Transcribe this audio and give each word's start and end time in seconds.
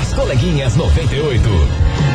As 0.00 0.12
coleguinhas 0.14 0.76
98. 0.76 1.42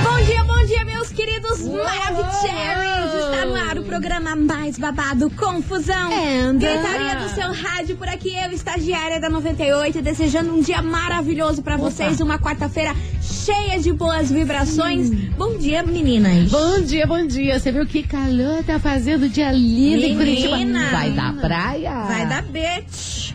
Bom 0.04 0.26
dia, 0.26 0.44
bom 0.44 0.66
dia, 0.66 0.85
meus 0.85 1.10
queridos 1.10 1.61
Maravicheries! 1.61 3.23
Está 3.26 3.46
no 3.46 3.56
ar 3.56 3.77
o 3.77 3.84
programa 3.84 4.36
mais 4.36 4.78
babado 4.78 5.29
Confusão. 5.31 6.12
And- 6.12 6.58
Gritaria 6.58 7.16
do 7.16 7.29
seu 7.29 7.52
rádio 7.54 7.96
por 7.98 8.08
aqui, 8.08 8.34
eu, 8.36 8.52
estagiária 8.52 9.20
da 9.20 9.29
98, 9.29 10.02
desejando 10.02 10.54
um 10.54 10.62
dia 10.62 10.82
maravilhoso 10.82 11.62
pra 11.62 11.78
vocês, 11.78 12.20
uma 12.21 12.40
quarta-feira 12.40 12.94
cheia 13.21 13.79
de 13.79 13.92
boas 13.94 14.31
vibrações. 14.31 15.10
Bom 15.38 15.58
dia, 15.58 15.83
meninas. 15.83 16.49
Bom 16.52 16.81
dia, 16.81 17.05
bom 17.05 17.25
dia. 17.27 17.59
Você 17.59 17.71
viu 17.71 17.86
que 17.86 18.04
calor 18.04 18.63
tá 18.63 18.79
fazendo 18.79 19.29
dia 19.29 19.52
lindo 19.52 20.04
em 20.05 20.15
Curitiba? 20.17 20.57
Menina. 20.57 20.89
Vai 20.91 21.11
da 21.11 21.33
praia. 21.33 22.04
Vai 22.07 22.25
dar 22.25 22.43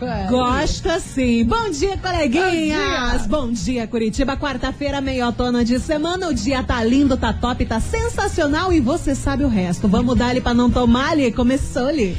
bitch. 0.01 0.29
Gosto 0.29 0.99
sim. 0.99 1.45
Bom 1.45 1.69
dia, 1.69 1.97
coleguinhas. 1.97 3.27
Bom 3.27 3.51
dia, 3.51 3.85
Curitiba. 3.87 4.35
Quarta-feira, 4.35 4.99
meio 4.99 5.25
outono 5.25 5.63
de 5.63 5.79
semana. 5.79 6.27
O 6.27 6.33
dia 6.33 6.63
tá 6.63 6.83
lindo, 6.83 7.15
tá 7.15 7.31
top, 7.31 7.65
tá 7.65 7.79
sensacional 7.79 8.73
e 8.73 8.79
você 8.79 9.13
sabe 9.13 9.43
o 9.43 9.47
resto. 9.47 9.87
Vamos 9.87 10.17
dar 10.17 10.29
ali 10.29 10.41
pra 10.41 10.53
não 10.53 10.69
tomar 10.69 11.11
ali. 11.11 11.31
Começou-lhe. 11.31 12.17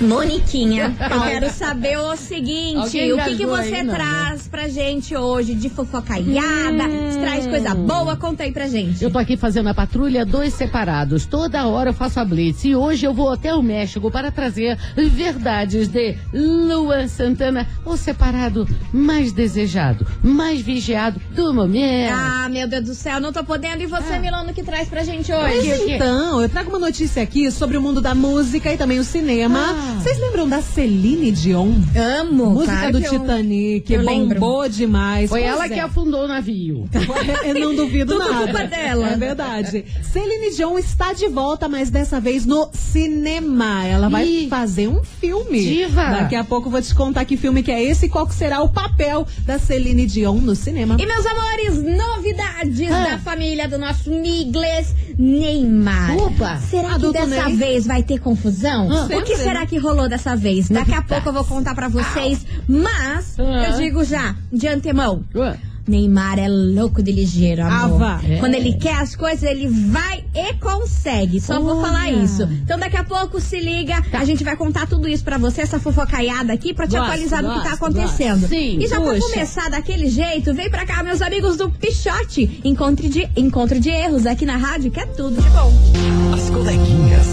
Moniquinha, 0.00 0.94
eu 1.10 1.20
quero 1.22 1.50
saber 1.50 1.98
o 1.98 2.16
seguinte: 2.16 3.12
o 3.12 3.24
que, 3.24 3.36
que 3.36 3.46
você 3.46 3.74
aí, 3.76 3.82
não, 3.82 3.94
traz 3.94 4.46
pra 4.48 4.68
gente 4.68 5.16
hoje 5.16 5.54
de 5.54 5.68
fofocaiada? 5.68 6.84
Se 7.12 7.18
traz 7.18 7.46
coisa 7.46 7.74
boa, 7.74 8.16
conta 8.16 8.44
aí 8.44 8.52
pra 8.52 8.68
gente. 8.68 9.02
Eu 9.02 9.10
tô 9.10 9.18
aqui 9.18 9.36
fazendo 9.36 9.68
a 9.68 9.74
patrulha 9.74 10.24
dois 10.24 10.54
separados. 10.54 11.26
Toda 11.26 11.66
hora 11.66 11.90
eu 11.90 11.94
faço 11.94 12.20
a 12.20 12.24
blitz. 12.24 12.64
E 12.64 12.74
hoje 12.76 13.06
eu 13.06 13.12
vou 13.12 13.32
até 13.32 13.54
o 13.54 13.62
México 13.62 14.10
para 14.10 14.30
trazer 14.30 14.78
verdades 14.96 15.88
de 15.88 16.16
Luan 16.32 17.08
Santana, 17.08 17.66
o 17.84 17.96
separado 17.96 18.68
mais 18.92 19.32
desejado, 19.32 20.06
mais 20.22 20.60
vigiado 20.60 21.20
do 21.34 21.52
momento. 21.52 22.12
Ah, 22.14 22.48
meu 22.48 22.68
Deus 22.68 22.84
do 22.84 22.94
céu, 22.94 23.20
não 23.20 23.32
tô 23.32 23.42
podendo. 23.44 23.82
E 23.82 23.86
você, 23.86 24.14
Ah. 24.14 24.18
Milano, 24.18 24.52
que 24.54 24.62
traz 24.62 24.88
pra 24.88 25.02
gente 25.02 25.30
Mas 25.30 25.58
hoje? 25.58 25.84
quê? 25.84 25.94
então, 25.96 26.40
eu 26.40 26.48
trago 26.48 26.70
uma 26.70 26.78
notícia 26.78 27.22
aqui 27.22 27.50
sobre 27.50 27.76
o 27.76 27.82
mundo 27.82 28.00
da 28.00 28.14
música 28.14 28.72
e 28.72 28.76
também 28.76 28.98
o 28.98 29.04
cinema. 29.04 29.58
Ah. 29.58 29.87
Vocês 29.94 30.18
lembram 30.18 30.48
da 30.48 30.60
Celine 30.62 31.32
Dion? 31.32 31.72
Amo. 32.20 32.50
Música 32.50 32.72
claro 32.72 32.92
do 32.92 33.04
eu- 33.04 33.10
Titanic, 33.10 33.92
eu 33.92 34.02
lembro. 34.02 34.38
bombou 34.40 34.68
demais. 34.68 35.28
Foi 35.30 35.40
Pois 35.40 35.50
ela 35.52 35.64
é. 35.66 35.68
que 35.68 35.80
afundou 35.80 36.24
o 36.24 36.28
navio. 36.28 36.88
Eu 37.44 37.54
não 37.54 37.74
duvido 37.74 38.12
Tudo 38.14 38.28
nada. 38.30 38.44
culpa 38.44 38.64
dela. 38.64 39.10
É 39.10 39.16
verdade. 39.16 39.84
Celine 40.12 40.54
Dion 40.54 40.78
está 40.78 41.12
de 41.12 41.26
volta, 41.28 41.68
mas 41.68 41.90
dessa 41.90 42.20
vez 42.20 42.44
no 42.46 42.68
cinema. 42.72 43.84
Ela 43.86 44.08
vai 44.08 44.26
Ih. 44.26 44.48
fazer 44.48 44.88
um 44.88 45.02
filme. 45.04 45.60
Diva. 45.60 46.02
Daqui 46.10 46.34
a 46.36 46.44
pouco 46.44 46.68
eu 46.68 46.72
vou 46.72 46.82
te 46.82 46.94
contar 46.94 47.24
que 47.24 47.36
filme 47.36 47.62
que 47.62 47.70
é 47.70 47.82
esse 47.82 48.06
e 48.06 48.08
qual 48.08 48.28
será 48.30 48.62
o 48.62 48.68
papel 48.68 49.26
da 49.44 49.58
Celine 49.58 50.06
Dion 50.06 50.34
no 50.38 50.54
cinema. 50.54 50.96
E 50.98 51.06
meus 51.06 51.24
amores, 51.26 51.82
novidades 51.98 52.90
Ah. 52.92 53.10
da 53.10 53.18
família 53.18 53.68
do 53.68 53.78
nosso 53.78 54.10
Migles 54.10 54.94
Neymar. 55.18 56.16
Opa. 56.16 56.58
Será 56.58 56.96
que 56.98 57.12
dessa 57.12 57.48
Ney. 57.48 57.56
vez 57.56 57.86
vai 57.86 58.02
ter 58.02 58.18
confusão? 58.20 58.88
Ah. 58.90 59.04
o 59.16 59.22
que 59.24 59.36
será 59.36 59.66
que 59.66 59.76
rolou 59.78 60.08
dessa 60.08 60.36
vez? 60.36 60.68
Daqui 60.68 60.94
a 60.94 61.02
pouco 61.02 61.28
eu 61.28 61.32
vou 61.32 61.44
contar 61.44 61.74
pra 61.74 61.88
vocês, 61.88 62.46
mas 62.68 63.36
Ah. 63.38 63.70
eu 63.70 63.76
digo 63.78 64.04
já, 64.04 64.36
de 64.52 64.68
antemão. 64.68 65.24
Ué. 65.34 65.58
Neymar 65.88 66.38
é 66.38 66.48
louco 66.48 67.02
de 67.02 67.10
ligeiro, 67.12 67.62
amor. 67.64 68.02
Ava. 68.02 68.26
É. 68.26 68.38
Quando 68.38 68.54
ele 68.54 68.74
quer 68.74 68.94
as 68.96 69.16
coisas, 69.16 69.42
ele 69.42 69.68
vai 69.68 70.24
e 70.34 70.54
consegue. 70.54 71.40
Só 71.40 71.60
vou 71.60 71.76
Olha. 71.78 71.86
falar 71.86 72.10
isso. 72.10 72.42
Então 72.42 72.78
daqui 72.78 72.96
a 72.96 73.04
pouco 73.04 73.40
se 73.40 73.58
liga, 73.60 74.02
a 74.12 74.24
gente 74.24 74.44
vai 74.44 74.56
contar 74.56 74.86
tudo 74.86 75.08
isso 75.08 75.24
pra 75.24 75.38
você, 75.38 75.62
essa 75.62 75.78
fofocaiada 75.80 76.52
aqui, 76.52 76.72
pra 76.74 76.86
te 76.86 76.92
Gosto, 76.96 77.04
atualizar 77.04 77.42
do 77.42 77.48
que 77.48 77.62
tá 77.62 77.70
gosto, 77.70 77.84
acontecendo. 77.84 78.40
gosto. 78.40 78.48
Sim, 78.48 78.78
e 78.78 78.86
já 78.86 79.00
pra 79.00 79.14
puxa. 79.14 79.28
começar 79.28 79.70
daquele 79.70 80.08
jeito, 80.08 80.54
vem 80.54 80.70
pra 80.70 80.84
cá, 80.86 81.02
meus 81.02 81.22
amigos 81.22 81.56
do 81.56 81.70
Pichote. 81.70 82.60
Encontro 82.64 83.08
de, 83.08 83.28
encontro 83.36 83.80
de 83.80 83.88
erros 83.90 84.26
aqui 84.26 84.44
na 84.46 84.56
rádio, 84.56 84.90
que 84.90 85.00
é 85.00 85.06
tudo 85.06 85.40
de 85.40 85.48
bom. 85.50 85.72
As 86.34 86.50
coleguinhas. 86.50 87.26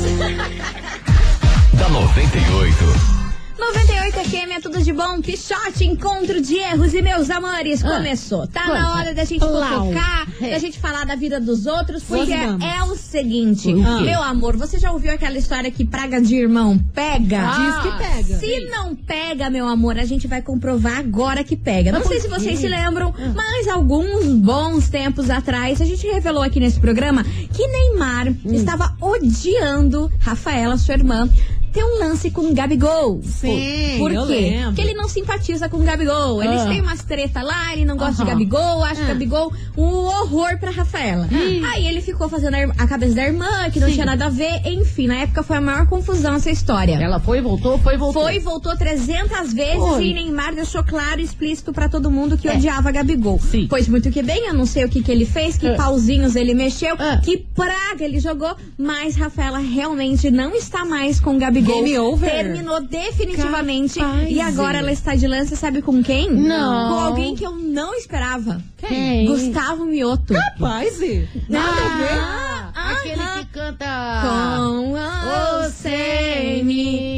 da 1.78 1.90
98. 1.90 3.15
98 3.58 4.20
FM 4.30 4.52
é 4.58 4.60
tudo 4.60 4.82
de 4.84 4.92
bom, 4.92 5.22
Pichote, 5.22 5.86
encontro 5.86 6.42
de 6.42 6.56
erros 6.56 6.94
e 6.94 7.02
meus 7.02 7.30
amores, 7.30 7.84
Ah, 7.84 7.96
começou. 7.98 8.46
Tá 8.48 8.64
conta. 8.66 8.74
na 8.80 8.96
hora 8.96 9.14
da 9.14 9.24
gente 9.24 9.40
fofocar, 9.40 10.28
É. 10.42 10.52
da 10.52 10.60
gente 10.60 10.78
falar 10.78 11.06
da 11.06 11.16
vida 11.16 11.40
dos 11.40 11.66
outros, 11.66 12.04
porque 12.04 12.34
é 12.34 12.84
o 12.84 12.96
seguinte, 12.98 13.74
meu 13.74 14.22
amor, 14.22 14.58
você 14.58 14.78
já 14.78 14.92
ouviu 14.92 15.14
aquela 15.14 15.38
história 15.38 15.72
que 15.72 15.86
praga 15.86 16.22
de 16.22 16.36
irmão 16.36 16.78
pega? 16.94 17.40
Ah, 17.42 17.56
Diz 17.56 17.92
que 17.92 17.98
pega. 17.98 18.40
Se 18.40 18.60
não 18.70 18.94
pega, 18.94 19.50
meu 19.50 19.68
amor, 19.68 19.98
a 19.98 20.04
gente 20.06 20.28
vai 20.28 20.42
comprovar 20.42 21.00
agora 21.00 21.42
que 21.44 21.56
pega. 21.56 21.92
Não 21.94 22.04
sei 22.04 22.20
se 22.20 22.28
vocês 22.28 22.60
se 22.60 22.68
lembram, 22.68 23.14
Ah. 23.18 23.34
mas 23.34 23.68
alguns 23.70 24.26
bons 24.26 24.90
tempos 24.90 25.30
atrás, 25.30 25.80
a 25.82 25.86
gente 25.86 26.06
revelou 26.08 26.44
aqui 26.44 26.60
nesse 26.60 26.80
programa 26.80 27.24
que 27.24 27.66
Neymar 27.68 28.28
Hum. 28.28 28.54
estava 28.54 28.96
odiando 29.02 30.12
Rafaela, 30.20 30.78
sua 30.78 30.96
irmã, 30.96 31.30
ter 31.76 31.84
um 31.84 32.00
lance 32.00 32.32
com 32.32 32.54
Gabigol. 32.54 33.20
Sim, 33.22 33.96
Por 34.00 34.10
eu 34.12 34.26
quê? 34.26 34.62
Porque 34.66 34.82
ele 34.82 34.94
não 34.94 35.10
simpatiza 35.10 35.68
com 35.68 35.78
o 35.78 35.84
Gabigol. 35.84 36.42
Eles 36.42 36.62
Ah. 36.62 36.68
têm 36.68 36.80
umas 36.82 37.04
treta 37.04 37.42
lá, 37.42 37.74
ele 37.74 37.84
não 37.84 37.98
gosta 37.98 38.16
de 38.16 38.22
Aham. 38.22 38.30
Gabigol, 38.32 38.84
acha 38.84 39.02
Ah. 39.04 39.08
Gabigol 39.08 39.52
um 39.78 39.84
horror 40.06 40.58
pra 40.58 40.72
Rafaela. 40.72 41.28
Aí 41.74 41.86
ele 41.86 42.00
ficou 42.02 42.30
fazendo 42.30 42.56
a 42.78 42.88
cabeça 42.88 43.14
da 43.16 43.24
irmã, 43.24 43.70
que 43.74 43.80
não 43.82 43.88
Sim. 43.90 43.96
tinha 43.96 44.06
nada 44.06 44.28
a 44.28 44.30
ver. 44.30 44.62
Enfim, 44.66 45.08
na 45.08 45.16
época 45.18 45.44
foi 45.44 45.58
a 45.58 45.62
maior 45.62 45.86
confusão 45.88 46.36
essa 46.36 46.50
história. 46.50 46.96
Ela 46.96 47.20
foi, 47.20 47.42
voltou, 47.42 47.78
foi, 47.80 47.98
voltou. 47.98 48.24
Foi, 48.24 48.40
voltou 48.40 48.76
300 48.78 49.52
vezes 49.54 49.76
Foi. 49.78 50.06
e 50.06 50.14
Neymar 50.14 50.56
deixou 50.56 50.82
claro 50.84 51.20
e 51.20 51.24
explícito 51.24 51.74
pra 51.74 51.90
todo 51.90 52.10
mundo 52.10 52.38
que 52.38 52.48
É. 52.48 52.54
odiava 52.56 52.90
Gabigol. 52.90 53.38
Sim. 53.40 53.68
Pois 53.70 53.88
muito 53.90 54.10
que 54.12 54.24
bem, 54.24 54.48
eu 54.48 54.54
não 54.54 54.66
sei 54.66 54.86
o 54.86 54.90
que, 54.90 55.04
que 55.04 55.12
ele 55.12 55.26
fez, 55.26 55.58
que 55.58 55.68
É. 55.68 55.74
pauzinhos 55.76 56.38
ele 56.38 56.54
mexeu, 56.54 56.96
É. 56.96 57.18
que 57.18 57.38
praga 57.54 58.02
ele 58.06 58.20
jogou, 58.20 58.56
mas 58.78 59.16
Rafaela 59.18 59.60
realmente 59.60 60.32
não 60.32 60.56
está 60.56 60.86
mais 60.86 61.20
com 61.20 61.38
Gabigol. 61.38 61.65
Game 61.66 61.98
over. 62.00 62.30
Terminou 62.30 62.82
definitivamente 62.82 64.00
Capaz. 64.00 64.30
e 64.32 64.40
agora 64.42 64.78
ela 64.80 64.92
está 64.92 65.16
de 65.16 65.28
lance, 65.28 65.56
sabe 65.58 65.82
com 65.82 66.02
quem? 66.04 66.30
Não. 66.32 66.94
Com 66.94 67.00
alguém 67.00 67.36
que 67.36 67.46
eu 67.46 67.52
não 67.52 67.94
esperava. 67.96 68.62
Quem? 68.78 69.26
Gustavo 69.26 69.86
Mioto. 69.86 70.34
Rapaz, 70.34 71.02
e- 71.02 71.28
Nada 71.50 71.68
Ah, 71.68 72.74
a 72.76 72.94
ver. 72.94 72.98
aquele 72.98 73.22
Aham. 73.22 73.40
que 73.40 73.46
canta. 73.54 74.22
Com 74.24 74.92
ou 74.94 75.70
sem 75.72 76.64
mim. 76.64 77.15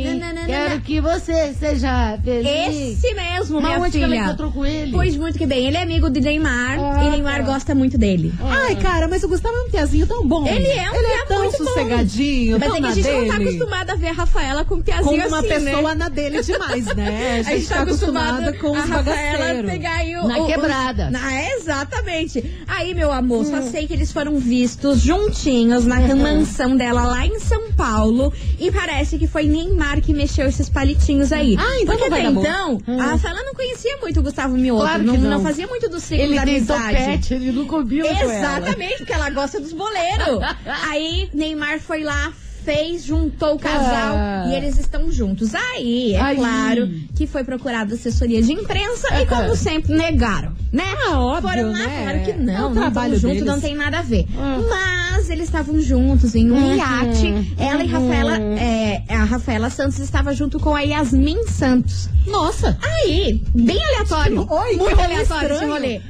Quero 0.47 0.81
que 0.81 1.02
você 1.02 1.53
seja 1.53 2.18
feliz. 2.24 3.03
Esse 3.03 3.13
mesmo, 3.13 3.62
Mas 3.62 3.66
minha 3.74 3.80
onde 3.80 3.91
que 3.91 4.03
filha. 4.03 4.16
ela 4.16 4.25
encontrou 4.28 4.52
com 4.52 4.66
ele? 4.66 4.91
Pois 4.91 5.16
muito 5.18 5.38
que 5.38 5.46
bem, 5.46 5.68
ele 5.68 5.78
é 5.78 5.84
amigo 5.84 6.09
de 6.09 6.22
Neymar 6.22 6.80
Ah, 6.80 7.03
e 7.03 7.09
Neymar 7.12 7.38
tá. 7.46 7.52
gosta 7.53 7.75
muito 7.75 7.97
dele. 7.97 8.34
Ai, 8.41 8.75
cara, 8.78 9.08
mas 9.08 9.24
o 9.24 9.28
Gustavo 9.28 9.56
é 9.56 9.62
um 9.63 9.69
piazinho 9.69 10.08
tão 10.08 10.25
bom. 10.28 10.47
Ele 10.47 10.68
é 10.68 10.90
um 10.91 10.96
Ele 10.96 11.06
é 11.08 11.25
tão 11.25 11.52
sossegadinho, 11.52 12.58
Mas 12.59 12.68
tão 12.69 12.78
é 12.78 12.81
que 12.81 12.85
a 12.88 12.91
gente 12.91 13.03
dele. 13.03 13.19
não 13.22 13.28
tá 13.28 13.35
acostumada 13.44 13.94
a 13.94 13.96
ver 13.96 14.08
a 14.08 14.13
Rafaela 14.13 14.63
com 14.66 14.78
com 14.78 14.84
piazinho 14.84 15.28
uma 15.28 15.40
assim, 15.40 15.47
pessoa 15.47 15.90
né? 15.90 15.96
na 15.96 16.09
dele 16.09 16.41
demais, 16.44 16.85
né? 16.96 17.40
A 17.40 17.44
gente 17.56 17.68
tá 17.68 17.81
acostumada 17.81 18.53
com 18.53 18.68
a 18.68 18.72
os 18.84 18.90
Rafaela 18.90 19.64
pegar 19.64 19.96
aí 19.96 20.16
o, 20.16 20.28
Na 20.28 20.46
quebrada. 20.46 21.09
Na, 21.09 21.52
exatamente. 21.53 22.44
Aí, 22.68 22.94
meu 22.94 23.12
amor, 23.12 23.41
Hum. 23.41 23.46
só 23.46 23.62
sei 23.64 23.88
que 23.88 23.94
eles 23.94 24.12
foram 24.12 24.38
vistos 24.40 25.00
juntinhos 25.02 25.85
na 25.85 26.00
mansão 26.16 26.75
dela 26.78 27.03
lá 27.03 27.25
em 27.25 27.40
São 27.40 27.72
Paulo. 27.74 28.31
E 28.59 28.72
parece 28.72 29.18
que 29.18 29.28
foi 29.28 29.44
Neymar 29.44 30.00
que 30.02 30.14
mexeu 30.14 30.36
esses 30.45 30.69
palitinhos 30.69 31.31
aí. 31.31 31.55
Ah, 31.57 31.75
então 31.81 31.95
Porque 31.97 32.03
não 32.03 32.09
vai 32.09 32.25
até 32.25 32.39
então, 32.39 32.81
Hum. 32.87 32.99
a 33.01 33.05
Rafaela 33.07 33.43
não 33.43 33.53
conhecia 33.53 33.97
muito 33.97 34.19
o 34.19 34.23
Gustavo 34.23 34.55
Mioto. 34.57 34.81
Claro 34.81 35.03
não, 35.03 35.13
que 35.15 35.19
não. 35.21 35.29
não 35.31 35.41
fazia 35.41 35.67
muito 35.67 35.89
do 35.89 35.99
ciclo 35.99 36.23
Ele 36.23 36.35
da 36.35 36.41
amizade. 36.43 36.97
topete, 36.97 37.33
ele 37.33 37.51
não 37.51 37.65
combina 37.65 38.03
com 38.07 38.15
ela. 38.15 38.33
Exatamente, 38.35 38.97
porque 38.97 39.13
ela 39.13 39.29
gosta 39.29 39.59
dos 39.59 39.73
boleiros. 39.73 40.39
Aí 40.89 41.29
Neymar 41.33 41.79
foi 41.79 42.03
lá, 42.03 42.31
fez, 42.63 43.03
juntou 43.05 43.55
o 43.55 43.59
casal 43.59 44.15
Ah. 44.17 44.45
e 44.49 44.55
eles 44.55 44.77
estão 44.77 45.09
juntos. 45.11 45.55
Aí, 45.55 46.13
é 46.15 46.21
Aí. 46.21 46.35
claro 46.35 46.89
que 47.15 47.25
foi 47.25 47.43
procurada 47.43 47.93
assessoria 47.95 48.41
de 48.41 48.51
imprensa 48.51 49.07
e, 49.21 49.25
como 49.25 49.55
sempre, 49.55 49.95
negaram, 49.95 50.51
né? 50.71 50.83
Ah, 51.07 51.17
óbvio, 51.19 51.49
Foram 51.49 51.71
lá, 51.71 51.77
né? 51.77 51.99
falaram 51.99 52.23
que 52.25 52.31
É 52.31 52.35
não, 52.35 52.72
o 52.72 52.73
não 52.73 52.81
trabalho 52.81 53.16
estão 53.16 53.29
juntos, 53.31 53.43
deles. 53.45 53.53
não 53.53 53.61
tem 53.61 53.75
nada 53.75 53.99
a 53.99 54.01
ver. 54.01 54.25
Ah. 54.37 54.57
Mas 55.16 55.29
eles 55.29 55.45
estavam 55.45 55.79
juntos 55.79 56.35
em 56.35 56.51
um 56.51 56.55
Uhum. 56.55 56.75
iate. 56.75 57.53
Ela 57.57 57.83
e 57.83 57.87
Rafaela, 57.87 58.37
é, 58.37 59.01
a 59.09 59.16
Rafaela 59.28 59.70
Santos 59.70 60.00
estava 60.00 60.34
junto 60.34 60.59
com 60.59 60.74
a 60.76 60.82
Yasmin 60.82 61.46
Santos. 61.47 62.09
Nossa! 62.26 62.78
Aí, 62.82 63.41
bem 63.53 63.78
aleatório. 63.85 64.46
Oi, 64.50 64.76
muito 64.76 65.00
aleatório 65.00 65.56
esse 65.56 65.66
rolê. 65.66 66.02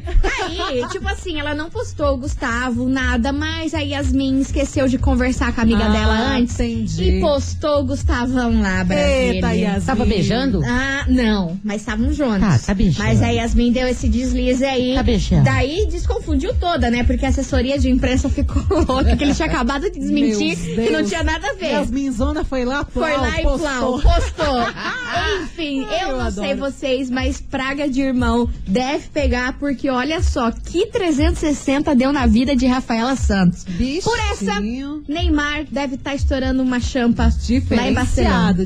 Aí, 0.46 0.88
tipo 0.92 1.08
assim, 1.08 1.40
ela 1.40 1.54
não 1.54 1.70
postou 1.70 2.14
o 2.16 2.18
Gustavo, 2.18 2.90
nada, 2.90 3.32
mas 3.32 3.74
a 3.76 3.80
Yasmin 3.82 4.40
esqueceu 4.40 4.88
de 4.88 4.98
conversar 4.98 5.54
com 5.54 5.62
a 5.62 5.64
amiga 5.64 5.86
Ah, 5.86 5.90
dela 5.90 6.18
antes. 6.38 6.56
entendi. 6.60 7.18
E 7.18 7.22
postou 7.22 7.82
o 7.82 7.84
Gustavão 7.86 8.62
lá, 8.62 8.84
Brasília. 8.84 9.34
Eita, 9.34 9.54
Yasmin. 9.54 9.86
Tava 9.86 10.06
beijando? 10.06 10.62
Ah, 10.66 11.06
não, 11.08 11.60
mas 11.64 11.82
estavam 11.82 12.12
juntos. 12.12 12.40
Tá, 12.40 12.60
tá 12.68 12.74
beijando. 12.74 13.08
Mas 13.08 13.22
a 13.22 13.28
Yasmin 13.30 13.72
deu 13.72 13.88
esse 13.88 14.08
deslize 14.10 14.66
aí. 14.66 14.96
Tá 14.96 15.04
beijando. 15.04 15.44
Daí 15.44 15.86
desconfundiu 15.88 16.54
toda, 16.56 16.90
né? 16.90 17.04
Porque 17.04 17.26
a 17.26 17.30
assessoria 17.30 17.78
de 17.78 17.90
imprensa 17.90 18.28
ficou 18.30 18.64
louca 18.88 19.16
que 19.16 19.24
ele 19.24 19.36
tinha 19.36 19.48
acabado 19.48 19.84
de 19.84 20.00
desmentir 20.00 20.58
que 20.58 20.90
não 20.90 21.04
tinha 21.04 21.24
nada 21.24 21.48
a 21.50 21.54
ver. 21.54 21.72
Yasmin 21.74 22.12
Zona 22.12 22.44
foi 22.44 22.66
lá, 22.66 22.84
Foi 23.08 23.18
lá 23.18 23.40
e 23.40 23.44
postou. 23.44 23.60
plau, 23.60 24.02
postou. 24.02 24.58
Enfim, 25.44 25.86
Ai, 25.90 26.04
eu 26.04 26.10
eu 26.10 26.18
não 26.18 26.32
sei 26.32 26.52
adoro. 26.52 26.72
vocês, 26.72 27.10
mas 27.10 27.42
praga 27.42 27.88
de 27.90 28.02
irmão 28.02 28.50
deve 28.68 29.08
pegar, 29.10 29.54
porque 29.54 29.90
olha 29.90 30.22
só, 30.22 30.52
que 30.52 30.88
360 30.88 31.96
deu 31.96 32.12
na 32.14 32.26
vida 32.28 32.56
de 32.56 32.66
Rafaela 32.68 33.16
Santos. 33.16 33.64
Bichinho. 33.64 34.02
Por 34.04 34.20
essa, 34.32 34.60
Neymar 35.08 35.66
deve 35.72 35.96
estar 35.96 36.16
estourando 36.16 36.62
uma 36.62 36.80
champa 36.80 37.30
lá 37.72 37.88
em 37.88 37.94
Barcelona. 37.94 38.54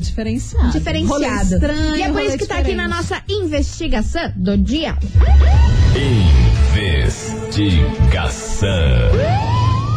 diferenciado. 0.70 1.54
Estranho, 1.54 1.96
e 1.96 2.02
é 2.02 2.10
por 2.10 2.22
isso 2.22 2.38
que 2.38 2.46
tá 2.46 2.58
aqui 2.58 2.74
na 2.74 2.88
nossa 2.88 3.22
investigação 3.28 4.32
do 4.36 4.56
dia. 4.56 4.96
Investigação. 7.82 8.68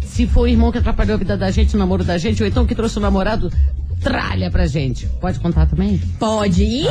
se 0.00 0.26
for 0.26 0.42
o 0.42 0.46
irmão 0.48 0.72
que 0.72 0.78
atrapalhou 0.78 1.14
a 1.14 1.18
vida 1.18 1.36
da 1.36 1.50
gente, 1.50 1.74
o 1.74 1.78
namoro 1.78 2.04
da 2.04 2.16
gente, 2.18 2.42
ou 2.42 2.48
então 2.48 2.66
que 2.66 2.74
trouxe 2.74 2.98
o 2.98 3.00
namorado, 3.00 3.52
tralha 4.00 4.50
pra 4.50 4.66
gente. 4.66 5.06
Pode 5.20 5.38
contar 5.40 5.66
também? 5.66 5.98
Pode. 6.18 6.62
Ih, 6.62 6.86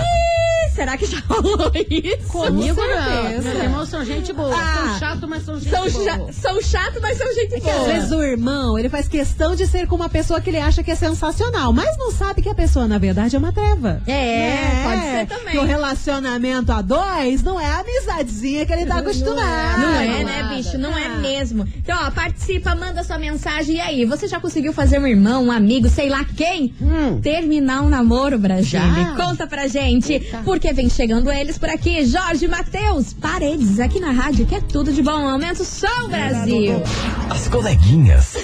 será 0.76 0.98
que 0.98 1.06
já 1.06 1.20
rolou 1.28 1.72
isso? 1.90 2.28
Comigo 2.28 2.76
não. 2.82 2.86
certeza. 3.24 3.50
Meus 3.50 3.64
irmãos 3.64 3.90
são 3.90 4.06
gente 4.06 4.34
boa. 4.34 4.54
Ah. 4.56 4.76
são 4.90 5.00
chatos, 5.00 5.30
mas 5.30 5.44
são 5.44 5.60
gente 5.60 5.70
São, 5.72 5.90
boa. 5.90 6.34
são 6.34 6.62
chato, 6.62 7.00
mas 7.02 7.18
são 7.18 7.34
gente 7.34 7.62
Que 7.62 7.70
às 7.70 7.76
boa. 7.78 7.88
vezes 7.94 8.12
o 8.12 8.22
irmão, 8.24 8.78
ele 8.78 8.90
faz 8.90 9.08
questão 9.08 9.56
de 9.56 9.66
ser 9.66 9.88
com 9.88 9.96
uma 9.96 10.10
pessoa 10.10 10.42
que 10.42 10.50
ele 10.50 10.60
acha 10.60 10.84
que 10.84 10.92
é 10.92 10.96
sensacional, 10.96 11.72
mas 11.74 11.98
não 11.98 12.12
sabe 12.12 12.42
que 12.42 12.50
a 12.50 12.56
pessoa, 12.56 12.88
na 12.88 12.98
verdade, 12.98 13.36
é 13.36 13.40
uma 13.40 13.52
treva. 13.52 14.02
É, 14.08 14.84
pode 14.84 15.02
ser 15.02 15.28
também. 15.28 15.52
Que 15.54 15.58
o 15.60 15.64
relacionamento 15.64 16.72
a 16.72 16.82
dois 16.82 17.42
não 17.44 17.60
é 17.60 17.66
a 17.66 17.80
amizadezinha 17.80 18.66
que 18.66 18.74
ele 18.74 18.86
tá 18.86 18.98
acostumado. 18.98 19.82
Não 19.82 19.90
é, 19.96 19.98
Ai, 20.10 20.24
né, 20.24 20.42
nada. 20.44 20.56
bicho? 20.56 20.78
Não 20.78 20.98
é 20.98 21.10
mesmo. 21.18 21.66
Então, 21.78 21.98
ó, 22.06 22.12
participa, 22.12 22.76
manda 22.76 23.04
sua 23.04 23.18
mensagem. 23.18 23.76
E 23.78 23.82
aí, 23.82 24.06
você 24.06 24.28
já 24.28 24.40
conseguiu 24.40 24.74
fazer 24.74 25.00
um 25.00 25.08
irmão, 25.08 25.46
um 25.46 25.52
amigo, 25.52 25.88
sei 25.90 26.10
lá 26.10 26.24
quem? 26.36 26.74
Hum. 26.82 27.20
Terminar 27.22 27.82
um 27.82 27.90
namoro, 27.90 28.38
Brasil? 28.38 28.66
Já? 28.80 29.16
Conta 29.16 29.48
pra 29.48 29.68
gente. 29.68 30.14
Eita. 30.14 30.42
Porque 30.44 30.65
vem 30.74 30.90
chegando 30.90 31.32
eles 31.32 31.58
por 31.58 31.70
aqui. 31.70 32.06
Jorge 32.06 32.48
Matheus, 32.48 33.14
paredes 33.14 33.80
aqui 33.80 34.00
na 34.00 34.12
rádio, 34.12 34.46
que 34.46 34.56
é 34.56 34.62
tudo 34.62 34.92
de 34.92 35.02
bom. 35.02 35.28
Aumenta 35.28 35.62
o 35.62 35.66
som, 35.66 36.08
Brasil. 36.10 36.82
As 37.30 37.48
coleguinhas. 37.48 38.36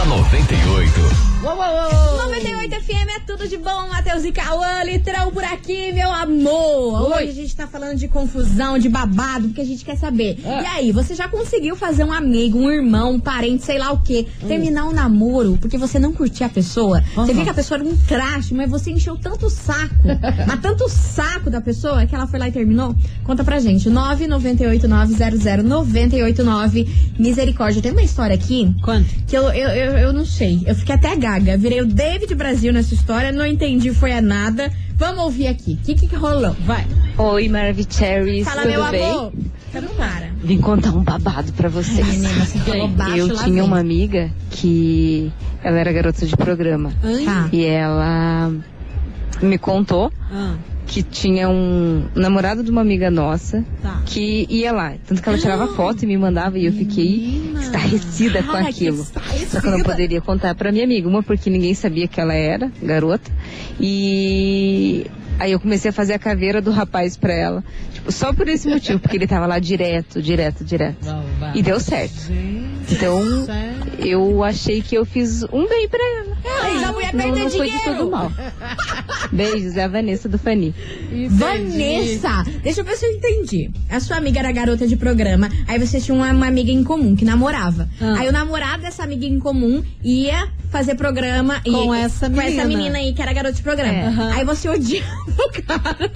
Da 0.00 0.06
98. 0.06 1.00
Uou, 1.42 1.56
uou, 1.56 1.58
uou. 1.58 2.28
98 2.28 2.74
FM 2.82 3.08
é 3.16 3.20
tudo 3.26 3.48
de 3.48 3.56
bom, 3.56 3.88
Matheus 3.88 4.22
e 4.24 4.32
Cauã, 4.32 4.82
litrão 4.84 5.32
por 5.32 5.42
aqui, 5.42 5.90
meu 5.92 6.12
amor. 6.12 7.10
Oi. 7.12 7.22
Hoje 7.22 7.30
a 7.30 7.32
gente 7.32 7.56
tá 7.56 7.66
falando 7.66 7.96
de 7.96 8.06
confusão, 8.08 8.78
de 8.78 8.90
babado, 8.90 9.48
porque 9.48 9.62
a 9.62 9.64
gente 9.64 9.82
quer 9.84 9.96
saber. 9.96 10.38
Ah. 10.44 10.62
E 10.62 10.66
aí, 10.66 10.92
você 10.92 11.14
já 11.14 11.28
conseguiu 11.28 11.74
fazer 11.76 12.04
um 12.04 12.12
amigo, 12.12 12.58
um 12.58 12.70
irmão, 12.70 13.12
um 13.12 13.20
parente, 13.20 13.64
sei 13.64 13.78
lá 13.78 13.90
o 13.90 14.00
quê, 14.00 14.26
terminar 14.46 14.84
um 14.86 14.92
namoro 14.92 15.56
porque 15.60 15.78
você 15.78 15.98
não 15.98 16.12
curtia 16.12 16.44
a 16.46 16.50
pessoa? 16.50 17.02
Você 17.14 17.20
Aham. 17.20 17.32
viu 17.32 17.44
que 17.44 17.50
a 17.50 17.54
pessoa 17.54 17.78
era 17.80 17.88
um 17.88 17.96
traste, 17.96 18.52
mas 18.54 18.70
você 18.70 18.90
encheu 18.90 19.16
tanto 19.16 19.46
o 19.46 19.50
saco, 19.50 19.94
mas 20.46 20.60
tanto 20.60 20.84
o 20.84 20.88
saco 20.88 21.48
da 21.50 21.60
pessoa 21.60 22.06
que 22.06 22.14
ela 22.14 22.26
foi 22.26 22.38
lá 22.38 22.48
e 22.48 22.52
terminou? 22.52 22.94
Conta 23.24 23.44
pra 23.44 23.58
gente, 23.58 23.88
998900989. 23.90 26.88
Misericórdia. 27.18 27.82
Tem 27.82 27.92
uma 27.92 28.02
história 28.02 28.34
aqui 28.34 28.74
Quanto? 28.82 29.08
que 29.26 29.36
eu, 29.36 29.44
eu, 29.50 29.68
eu, 29.68 29.89
eu 29.98 30.12
não 30.12 30.24
sei. 30.24 30.62
Eu 30.66 30.74
fiquei 30.74 30.94
até 30.94 31.14
gaga. 31.16 31.56
Virei 31.56 31.80
o 31.80 31.86
David 31.86 32.34
Brasil 32.34 32.72
nessa 32.72 32.94
história, 32.94 33.32
não 33.32 33.44
entendi, 33.46 33.92
foi 33.92 34.12
a 34.12 34.20
nada. 34.20 34.72
Vamos 34.96 35.24
ouvir 35.24 35.46
aqui. 35.46 35.78
O 35.80 35.84
que, 35.84 35.94
que 36.08 36.14
rolou? 36.16 36.54
Vai. 36.66 36.86
Oi, 37.16 37.48
Maravicheries, 37.48 38.44
Fala, 38.46 38.62
tudo 38.62 38.70
meu 38.70 38.90
bem? 38.90 39.10
amor. 39.10 39.32
Não 39.72 39.94
para. 39.94 40.30
Vim 40.42 40.60
contar 40.60 40.90
um 40.90 41.02
babado 41.02 41.52
pra 41.52 41.68
vocês. 41.68 42.00
Ai, 42.00 42.16
menina, 42.16 42.44
você 42.44 42.58
falou 42.58 42.88
baixo, 42.88 43.16
Eu 43.16 43.28
tinha 43.36 43.46
vem. 43.54 43.62
uma 43.62 43.78
amiga 43.78 44.30
que 44.50 45.30
ela 45.62 45.78
era 45.78 45.92
garota 45.92 46.26
de 46.26 46.36
programa 46.36 46.92
Ai. 47.02 47.24
Tá. 47.24 47.48
e 47.52 47.64
ela 47.64 48.52
me 49.40 49.56
contou 49.58 50.12
Ah, 50.30 50.54
que 50.90 51.04
tinha 51.04 51.48
um 51.48 52.04
namorado 52.16 52.64
de 52.64 52.70
uma 52.70 52.80
amiga 52.80 53.12
nossa 53.12 53.64
tá. 53.80 54.02
que 54.04 54.44
ia 54.50 54.72
lá, 54.72 54.94
tanto 55.06 55.22
que 55.22 55.28
ela 55.28 55.38
tirava 55.38 55.68
foto 55.68 56.02
e 56.02 56.06
me 56.06 56.18
mandava 56.18 56.58
e 56.58 56.66
eu 56.66 56.72
fiquei 56.72 57.54
estarrecida 57.60 58.42
com 58.42 58.56
aquilo. 58.56 59.06
Só 59.48 59.60
que 59.60 59.68
eu 59.68 59.70
não 59.70 59.82
poderia 59.84 60.20
contar 60.20 60.52
pra 60.56 60.72
minha 60.72 60.82
amiga, 60.82 61.08
uma 61.08 61.22
porque 61.22 61.48
ninguém 61.48 61.74
sabia 61.74 62.08
que 62.08 62.20
ela 62.20 62.34
era 62.34 62.72
garota. 62.82 63.30
E 63.78 65.06
aí 65.38 65.52
eu 65.52 65.60
comecei 65.60 65.90
a 65.90 65.92
fazer 65.92 66.14
a 66.14 66.18
caveira 66.18 66.60
do 66.60 66.72
rapaz 66.72 67.16
pra 67.16 67.32
ela, 67.32 67.64
tipo, 68.00 68.12
só 68.12 68.32
por 68.32 68.48
esse 68.48 68.66
motivo, 68.70 68.98
porque 68.98 69.16
ele 69.16 69.26
tava 69.26 69.46
lá 69.46 69.58
direto, 69.58 70.20
direto, 70.20 70.64
direto. 70.64 71.06
E 71.54 71.62
deu 71.62 71.78
certo. 71.80 72.14
Gente, 72.26 72.94
Então, 72.94 73.22
eu 73.98 74.42
achei 74.42 74.82
que 74.82 74.96
eu 74.96 75.04
fiz 75.04 75.42
um 75.52 75.66
bem 75.68 75.88
pra 75.88 76.00
ela. 76.00 76.36
Mas 76.42 76.82
a 76.82 76.92
mulher 76.92 77.14
Não, 77.14 77.24
perdeu 77.24 77.44
não 77.44 77.50
foi 77.50 77.66
de 77.70 77.76
dinheiro. 77.78 77.98
todo 77.98 78.10
mal. 78.10 78.32
Beijos, 79.32 79.76
é 79.76 79.84
a 79.84 79.88
Vanessa 79.88 80.28
do 80.28 80.38
Fani. 80.38 80.74
Vanessa, 81.28 82.42
deixa 82.62 82.80
eu 82.80 82.84
ver 82.84 82.96
se 82.96 83.06
eu 83.06 83.12
entendi. 83.12 83.70
A 83.90 84.00
sua 84.00 84.16
amiga 84.16 84.38
era 84.40 84.50
garota 84.52 84.86
de 84.86 84.96
programa, 84.96 85.48
aí 85.68 85.78
você 85.78 86.00
tinha 86.00 86.14
uma, 86.14 86.30
uma 86.32 86.46
amiga 86.46 86.70
em 86.70 86.82
comum 86.82 87.14
que 87.14 87.24
namorava. 87.24 87.88
Ah. 88.00 88.16
Aí 88.18 88.28
o 88.28 88.32
namorado 88.32 88.82
dessa 88.82 89.02
amiga 89.04 89.26
em 89.26 89.38
comum 89.38 89.82
ia 90.02 90.48
fazer 90.70 90.94
programa 90.94 91.60
e- 91.64 91.70
Com 91.70 91.94
essa 91.94 92.28
com 92.30 92.40
essa 92.40 92.64
menina. 92.64 92.66
menina 92.66 92.98
aí 92.98 93.12
que 93.12 93.20
era 93.22 93.32
garota 93.32 93.54
de 93.54 93.62
programa. 93.62 93.92
É. 93.92 94.32
Aí 94.38 94.44
você 94.44 94.68
odiava 94.68 95.06
o 95.38 95.62
cara 95.62 96.10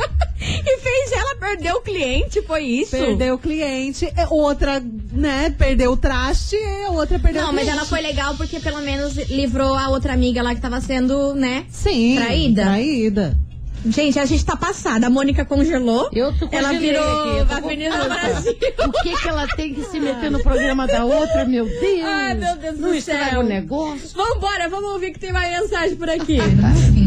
e 0.66 0.78
fez 0.78 1.12
ela 1.12 1.36
perder 1.36 1.72
o 1.72 1.80
cliente, 1.80 2.42
foi 2.42 2.62
isso? 2.64 2.90
Perdeu 2.90 3.34
o 3.34 3.38
cliente, 3.38 4.06
é, 4.16 4.26
outra, 4.28 4.82
né, 5.12 5.54
perdeu 5.56 5.92
o 5.92 5.96
traste, 5.96 6.56
e 6.56 6.84
a 6.86 6.90
outra 6.90 7.18
perdeu 7.18 7.42
Não, 7.42 7.50
o 7.50 7.54
mas 7.54 7.64
cliente. 7.64 7.78
ela 7.78 7.88
foi 7.88 8.00
legal 8.00 8.34
porque 8.36 8.60
pelo 8.60 8.80
menos 8.82 9.14
livrou 9.28 9.74
a 9.74 9.88
outra 9.88 10.12
amiga 10.12 10.42
lá 10.42 10.54
que 10.54 10.60
tava 10.60 10.80
sendo, 10.80 11.34
né? 11.34 11.64
Sim. 11.70 12.16
Traída? 12.16 12.62
Traída. 12.64 13.38
Gente, 13.86 14.18
a 14.18 14.24
gente 14.24 14.42
tá 14.42 14.56
passada. 14.56 15.08
A 15.08 15.10
Mônica 15.10 15.44
congelou. 15.44 16.08
Eu 16.10 16.32
tô 16.38 16.48
Ela 16.50 16.72
virou 16.72 17.04
aqui, 17.04 17.46
tô 17.46 17.54
Avenida 17.54 17.90
confusa. 17.90 18.08
Brasil. 18.14 18.56
Por 18.76 19.02
que, 19.02 19.14
que 19.14 19.28
ela 19.28 19.46
tem 19.48 19.74
que 19.74 19.84
se 19.84 20.00
meter 20.00 20.30
no 20.30 20.42
programa 20.42 20.86
da 20.86 21.04
outra, 21.04 21.44
meu 21.44 21.66
Deus? 21.66 22.02
Ai, 22.02 22.32
meu 22.32 22.56
Deus 22.56 22.78
Não 22.78 22.88
do 22.88 22.94
estraga 22.94 23.30
céu. 23.32 23.40
o 23.40 23.42
negócio. 23.42 24.08
Vambora, 24.16 24.70
vamos 24.70 24.90
ouvir 24.90 25.12
que 25.12 25.18
tem 25.18 25.32
mais 25.34 25.60
mensagem 25.60 25.96
por 25.96 26.08
aqui. 26.08 26.38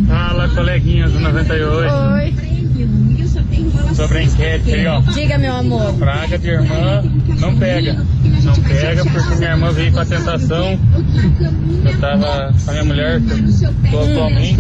Fala, 0.08 0.48
coleguinhas 0.50 1.12
do 1.12 1.20
98. 1.20 1.92
Oi. 1.92 2.47
Sobre 3.98 4.20
a 4.20 4.24
enquete 4.24 4.76
aí, 4.76 4.86
ó. 4.86 5.00
Diga, 5.02 5.40
meu 5.40 5.54
amor. 5.56 5.92
Praga 5.96 6.38
de 6.38 6.50
irmã 6.50 7.04
não 7.40 7.58
pega. 7.58 7.94
Não 8.44 8.54
pega 8.54 9.04
porque 9.04 9.36
minha 9.36 9.50
irmã 9.50 9.72
veio 9.72 9.92
com 9.92 10.00
a 10.00 10.06
tentação. 10.06 10.80
Eu 11.84 12.00
tava 12.00 12.54
com 12.64 12.70
a 12.70 12.74
minha 12.74 12.86
mulher, 12.86 13.20
que 13.22 13.66
eu 13.66 13.92
tô 13.92 14.00
atualmente. 14.00 14.58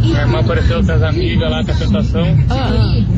Minha 0.00 0.20
irmã 0.20 0.38
apareceu 0.38 0.84
com 0.84 0.92
as 0.92 1.02
amigas 1.02 1.50
lá 1.50 1.64
com 1.64 1.72
a 1.72 1.74
tentação. 1.74 2.36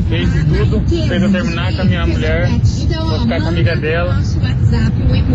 Fez 0.09 0.33
de 0.33 0.43
tudo, 0.45 0.83
fez 1.07 1.21
eu 1.21 1.31
terminar 1.31 1.73
com 1.75 1.81
a 1.81 1.85
minha 1.85 2.07
mulher. 2.07 2.49
Vou 2.49 3.19
ficar 3.19 3.39
com 3.39 3.45
a 3.45 3.49
amiga 3.49 3.75
dela. 3.75 4.19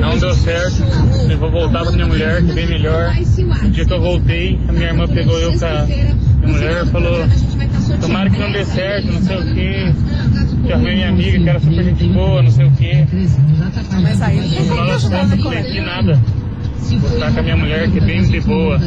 Não 0.00 0.18
deu 0.18 0.34
certo. 0.34 0.82
Eu 1.30 1.38
vou 1.38 1.52
voltar 1.52 1.82
pra 1.82 1.92
minha 1.92 2.06
mulher, 2.06 2.42
que 2.42 2.50
é 2.50 2.54
bem 2.54 2.66
melhor. 2.66 3.14
No 3.62 3.70
dia 3.70 3.84
que 3.84 3.92
eu 3.92 4.00
voltei, 4.00 4.58
a 4.68 4.72
minha 4.72 4.88
irmã 4.88 5.06
pegou 5.06 5.38
eu 5.38 5.56
com 5.56 5.64
a 5.64 5.86
minha 5.86 6.52
mulher 6.52 6.84
e 6.84 6.90
falou: 6.90 7.28
Tomara 8.00 8.30
que 8.30 8.38
não 8.38 8.50
dê 8.50 8.64
certo, 8.64 9.12
não 9.12 9.22
sei 9.22 9.36
o. 9.36 9.54
Que 9.54 9.83
arrumei 10.74 10.94
minha 10.94 11.08
amiga, 11.08 11.38
que 11.38 11.48
era 11.48 11.60
super 11.60 11.84
gente 11.84 12.04
boa, 12.04 12.42
não 12.42 12.50
sei 12.50 12.66
o 12.66 12.70
quê. 12.72 13.06
Mas 14.02 14.22
aí 14.22 14.36
não 14.36 15.36
entendi 15.36 15.80
nada. 15.80 16.20
Ficar 16.88 17.32
com 17.32 17.40
a 17.40 17.42
minha 17.42 17.56
mulher, 17.56 17.90
que 17.90 17.98
é 17.98 18.00
bem 18.00 18.22
de 18.24 18.40
boa. 18.40 18.78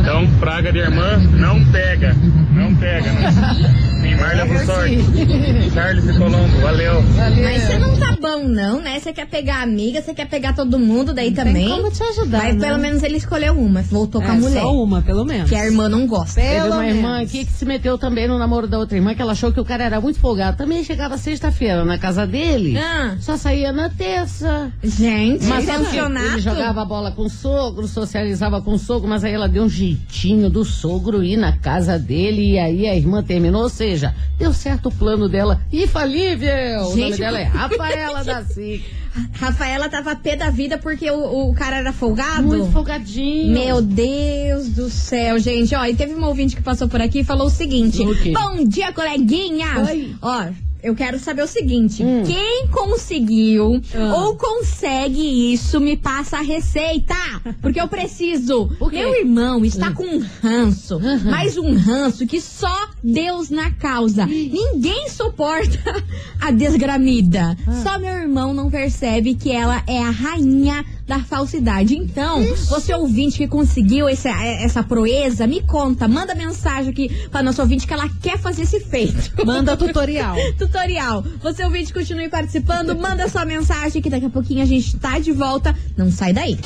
Então, 0.00 0.26
praga 0.38 0.72
de 0.72 0.78
irmã, 0.78 1.18
não 1.38 1.64
pega. 1.66 2.14
Não 2.52 2.74
pega. 2.76 3.12
Não. 3.12 4.00
Neymar 4.00 4.36
leva 4.36 4.64
sorte. 4.64 4.98
Charles 5.72 6.04
e 6.08 6.18
Colombo, 6.18 6.58
valeu. 6.60 7.02
Mas 7.42 7.62
você 7.62 7.78
não 7.78 7.96
tá 7.98 8.16
bom, 8.20 8.48
não, 8.48 8.80
né? 8.80 8.98
Você 8.98 9.12
quer 9.12 9.26
pegar 9.26 9.62
amiga, 9.62 10.00
você 10.02 10.14
quer 10.14 10.26
pegar 10.26 10.54
todo 10.54 10.78
mundo 10.78 11.12
daí 11.12 11.32
também. 11.32 11.66
Tem 11.66 11.76
como 11.76 11.90
te 11.90 12.02
ajudar, 12.02 12.38
Mas 12.44 12.56
né? 12.56 12.66
pelo 12.66 12.78
menos 12.78 13.02
ele 13.02 13.16
escolheu 13.18 13.54
uma, 13.58 13.82
voltou 13.82 14.20
com 14.22 14.30
a 14.30 14.34
É, 14.34 14.38
mulher. 14.38 14.60
Só 14.62 14.82
uma, 14.82 15.02
pelo 15.02 15.24
menos. 15.24 15.48
Que 15.48 15.54
a 15.54 15.64
irmã 15.66 15.88
não 15.88 16.06
gosta. 16.06 16.40
Teve 16.40 16.54
Pelo 16.62 16.72
uma 16.74 16.86
irmã 16.86 17.16
menos. 17.18 17.28
aqui 17.28 17.44
que 17.44 17.52
se 17.52 17.64
meteu 17.64 17.98
também 17.98 18.26
no 18.26 18.38
namoro 18.38 18.66
da 18.66 18.78
outra 18.78 18.96
irmã, 18.96 19.14
que 19.14 19.22
ela 19.22 19.32
achou 19.32 19.52
que 19.52 19.60
o 19.60 19.64
cara 19.64 19.84
era 19.84 20.00
muito 20.00 20.18
folgado. 20.18 20.56
Também 20.56 20.82
chegava 20.82 21.16
sexta-feira 21.18 21.84
na 21.84 21.98
casa 21.98 22.26
dele, 22.26 22.76
Ah. 22.78 23.16
só 23.20 23.36
saía 23.36 23.70
na 23.72 23.88
terça. 23.90 24.72
Gente, 24.82 25.44
Mas 25.46 25.68
ele 25.68 26.40
jogava 26.40 26.79
bola 26.84 27.12
com 27.12 27.22
o 27.22 27.30
sogro, 27.30 27.86
socializava 27.86 28.60
com 28.60 28.72
o 28.72 28.78
sogro, 28.78 29.08
mas 29.08 29.24
aí 29.24 29.32
ela 29.32 29.48
deu 29.48 29.64
um 29.64 29.68
jeitinho 29.68 30.48
do 30.50 30.64
sogro 30.64 31.22
ir 31.22 31.36
na 31.36 31.56
casa 31.56 31.98
dele 31.98 32.52
e 32.52 32.58
aí 32.58 32.86
a 32.86 32.96
irmã 32.96 33.22
terminou, 33.22 33.62
ou 33.62 33.68
seja, 33.68 34.14
deu 34.38 34.52
certo 34.52 34.88
o 34.88 34.92
plano 34.92 35.28
dela. 35.28 35.60
Infalível! 35.72 36.50
o 36.80 36.90
nome 36.90 37.02
Gente, 37.02 37.18
dela 37.18 37.38
é 37.38 37.44
Rafaela 37.44 38.24
da 38.24 38.42
SIC. 38.46 38.84
Rafaela 39.32 39.88
tava 39.88 40.14
pé 40.14 40.36
da 40.36 40.50
vida 40.50 40.78
porque 40.78 41.10
o, 41.10 41.50
o 41.50 41.54
cara 41.54 41.78
era 41.78 41.92
folgado. 41.92 42.42
Muito 42.44 42.70
folgadinho. 42.70 43.52
Meu 43.52 43.82
Deus 43.82 44.68
do 44.68 44.88
céu, 44.88 45.38
gente. 45.38 45.74
Ó, 45.74 45.84
e 45.84 45.94
teve 45.94 46.14
um 46.14 46.24
ouvinte 46.24 46.54
que 46.54 46.62
passou 46.62 46.88
por 46.88 47.00
aqui 47.00 47.20
e 47.20 47.24
falou 47.24 47.48
o 47.48 47.50
seguinte? 47.50 47.98
Bom 48.32 48.64
dia, 48.64 48.92
coleguinhas. 48.92 49.88
Oi. 49.88 50.14
Ó. 50.22 50.69
Eu 50.82 50.94
quero 50.94 51.18
saber 51.18 51.42
o 51.42 51.46
seguinte: 51.46 52.02
Hum. 52.02 52.22
quem 52.26 52.66
conseguiu 52.68 53.80
Ah. 53.94 54.14
ou 54.24 54.36
consegue 54.36 55.52
isso, 55.52 55.80
me 55.80 55.96
passa 55.96 56.38
a 56.38 56.42
receita. 56.42 57.14
Porque 57.60 57.80
eu 57.80 57.88
preciso. 57.88 58.66
Por? 58.78 58.92
Meu 58.92 59.14
irmão 59.14 59.64
está 59.64 59.92
com 59.92 60.04
um 60.04 60.24
ranço, 60.42 60.96
Uhum. 60.96 61.30
mais 61.30 61.56
um 61.56 61.74
ranço 61.76 62.26
que 62.26 62.40
só 62.40 62.88
Deus 63.02 63.50
na 63.50 63.70
causa. 63.72 64.26
Ninguém 64.26 65.08
suporta 65.08 65.78
a 66.40 66.50
desgramida. 66.50 67.56
Ah. 67.66 67.82
Só 67.82 67.98
meu 67.98 68.10
irmão 68.14 68.54
não 68.54 68.70
percebe 68.70 69.34
que 69.34 69.50
ela 69.50 69.82
é 69.86 69.98
a 69.98 70.10
rainha 70.10 70.84
da 71.10 71.18
falsidade. 71.18 71.96
Então, 71.96 72.40
você 72.68 72.94
ouvinte 72.94 73.36
que 73.36 73.48
conseguiu 73.48 74.08
essa, 74.08 74.30
essa 74.30 74.80
proeza, 74.80 75.44
me 75.44 75.60
conta, 75.60 76.06
manda 76.06 76.36
mensagem 76.36 76.92
aqui 76.92 77.26
para 77.28 77.42
nosso 77.42 77.60
ouvinte 77.60 77.84
que 77.84 77.92
ela 77.92 78.08
quer 78.22 78.38
fazer 78.38 78.62
esse 78.62 78.78
feito. 78.78 79.44
Manda 79.44 79.74
tutorial. 79.76 80.36
Tutorial. 80.56 81.24
Você 81.42 81.64
ouvinte, 81.64 81.92
continue 81.92 82.28
participando, 82.28 82.94
manda 82.94 83.28
sua 83.28 83.44
mensagem 83.44 84.00
que 84.00 84.08
daqui 84.08 84.26
a 84.26 84.30
pouquinho 84.30 84.62
a 84.62 84.66
gente 84.66 84.96
tá 84.98 85.18
de 85.18 85.32
volta. 85.32 85.74
Não 85.96 86.12
sai 86.12 86.32
daí. 86.32 86.56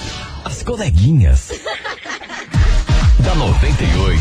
As 0.45 0.63
coleguinhas. 0.63 1.49
da 3.25 3.35
98. 3.37 4.21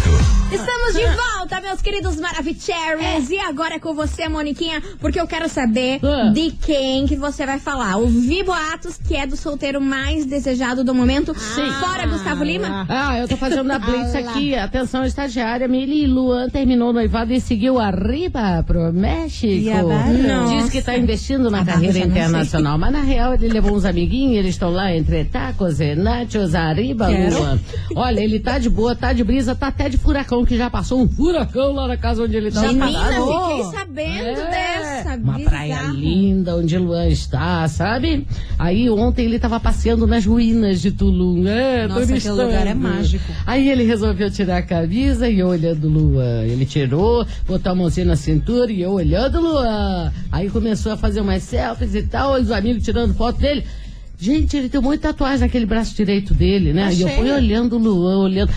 Estamos 0.54 0.94
de 0.94 1.06
volta, 1.06 1.43
meus 1.62 1.82
queridos 1.82 2.18
Maravicheries. 2.20 3.30
E 3.30 3.38
agora 3.40 3.76
é 3.76 3.80
com 3.80 3.94
você, 3.94 4.28
Moniquinha, 4.28 4.82
porque 5.00 5.20
eu 5.20 5.28
quero 5.28 5.48
saber 5.50 6.00
Ah. 6.04 6.30
de 6.34 6.52
quem 6.52 7.06
que 7.06 7.16
você 7.16 7.46
vai 7.46 7.60
falar. 7.60 7.98
Ouvi 7.98 8.44
boatos 8.44 8.98
que 8.98 9.16
é 9.16 9.26
do 9.28 9.36
solteiro 9.36 9.80
mais 9.82 10.26
desejado 10.26 10.84
do 10.84 10.94
momento. 10.94 11.34
Sim. 11.38 11.70
Fora 11.80 12.06
Gustavo 12.08 12.44
Lima. 12.44 12.86
Ah, 12.90 13.18
eu 13.18 13.28
tô 13.28 13.38
fazendo 13.38 13.72
a 13.72 13.80
blitz 13.80 14.16
aqui. 14.16 14.56
Atenção, 14.56 15.04
estagiária. 15.06 15.68
Mili 15.68 16.08
Luan 16.08 16.50
terminou 16.50 16.90
o 16.90 16.94
noivado 16.94 17.34
e 17.34 17.40
seguiu 17.40 17.80
arriba 17.80 18.64
pro 18.66 18.92
México. 18.94 19.88
Barra? 19.88 20.48
Diz 20.62 20.70
que 20.70 20.82
tá 20.82 20.98
investindo 20.98 21.50
na 21.50 21.62
A 21.62 21.66
carreira 21.66 22.00
internacional. 22.00 22.78
Mas 22.78 22.92
na 22.92 23.02
real 23.02 23.34
ele 23.34 23.50
levou 23.50 23.74
uns 23.76 23.86
amiguinhos, 23.86 24.38
eles 24.38 24.52
estão 24.56 24.70
lá 24.70 24.94
entre 24.96 25.26
tacos 25.26 25.80
e 25.80 25.96
nachos, 25.96 26.56
arriba, 26.56 27.08
Quero. 27.08 27.38
Luan. 27.40 27.60
Olha, 27.96 28.20
ele 28.22 28.40
tá 28.40 28.58
de 28.60 28.70
boa, 28.70 28.96
tá 28.96 29.14
de 29.14 29.24
brisa, 29.24 29.56
tá 29.56 29.68
até 29.68 29.90
de 29.90 29.98
furacão, 29.98 30.44
que 30.46 30.58
já 30.58 30.70
passou 30.70 31.02
um 31.02 31.10
furacão 31.10 31.43
lá 31.74 31.88
na 31.88 31.98
casa 31.98 32.24
onde 32.24 32.36
ele 32.36 32.52
tá 32.52 32.62
Menina, 32.62 32.92
parado. 32.92 33.26
fiquei 33.26 33.64
sabendo 33.80 34.40
É, 34.40 34.50
dessa. 34.50 35.16
Uma 35.16 35.34
bizarro. 35.34 35.44
praia 35.44 35.82
linda 35.94 36.56
onde 36.56 36.78
Luan 36.78 37.08
está, 37.08 37.68
sabe? 37.68 38.26
Aí 38.58 38.90
ontem 38.90 39.26
ele 39.26 39.40
tava 39.40 39.60
passeando 39.60 40.06
nas 40.08 40.26
ruínas 40.26 40.82
de 40.82 40.92
Tulum. 40.92 41.48
É, 41.48 41.88
Nossa, 41.88 42.04
aquele 42.16 42.30
lugar 42.32 42.68
é 42.68 42.74
mágico. 42.74 43.24
Aí 43.46 43.70
ele 43.70 43.84
resolveu 43.84 44.30
tirar 44.32 44.58
a 44.58 44.62
camisa 44.62 45.30
e 45.30 45.40
eu 45.40 45.48
olhando 45.48 45.86
o 45.88 45.90
Luan. 45.90 46.44
Ele 46.46 46.66
tirou, 46.66 47.26
botou 47.48 47.72
a 47.72 47.76
mãozinha 47.76 48.06
na 48.06 48.16
cintura 48.16 48.72
e 48.72 48.82
eu 48.82 48.92
olhando 48.92 49.38
o 49.40 49.42
Luan. 49.42 50.12
Aí 50.32 50.50
começou 50.50 50.92
a 50.92 50.98
fazer 50.98 51.22
umas 51.22 51.44
selfies 51.44 51.94
e 51.96 52.04
tal, 52.04 52.34
os 52.42 52.52
amigos 52.52 52.84
tirando 52.84 53.14
foto 53.14 53.40
dele. 53.40 53.64
Gente, 54.20 54.56
ele 54.56 54.70
tem 54.70 54.80
um 54.80 54.84
monte 54.84 54.96
de 54.98 55.02
tatuagem 55.02 55.40
naquele 55.42 55.66
braço 55.66 55.94
direito 55.96 56.34
dele, 56.34 56.72
né? 56.72 56.90
E 56.94 57.02
eu 57.02 57.08
Achei. 57.08 57.20
fui 57.20 57.32
olhando 57.32 57.76
o 57.76 57.80
Luan, 57.80 58.20
olhando. 58.20 58.52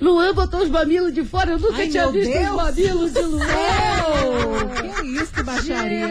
Luan 0.00 0.32
botou 0.34 0.62
os 0.62 0.68
mamilos 0.70 1.12
de 1.12 1.24
fora, 1.24 1.52
eu 1.52 1.58
nunca 1.58 1.76
Ai, 1.76 1.88
tinha 1.88 2.08
visto 2.10 2.32
Deus. 2.32 2.48
os 2.50 2.56
mamilos 2.56 3.12
de 3.12 3.22
Luan. 3.22 3.46
que 5.00 5.06
isso, 5.08 5.32
que 5.32 5.42
baixaria. 5.42 6.06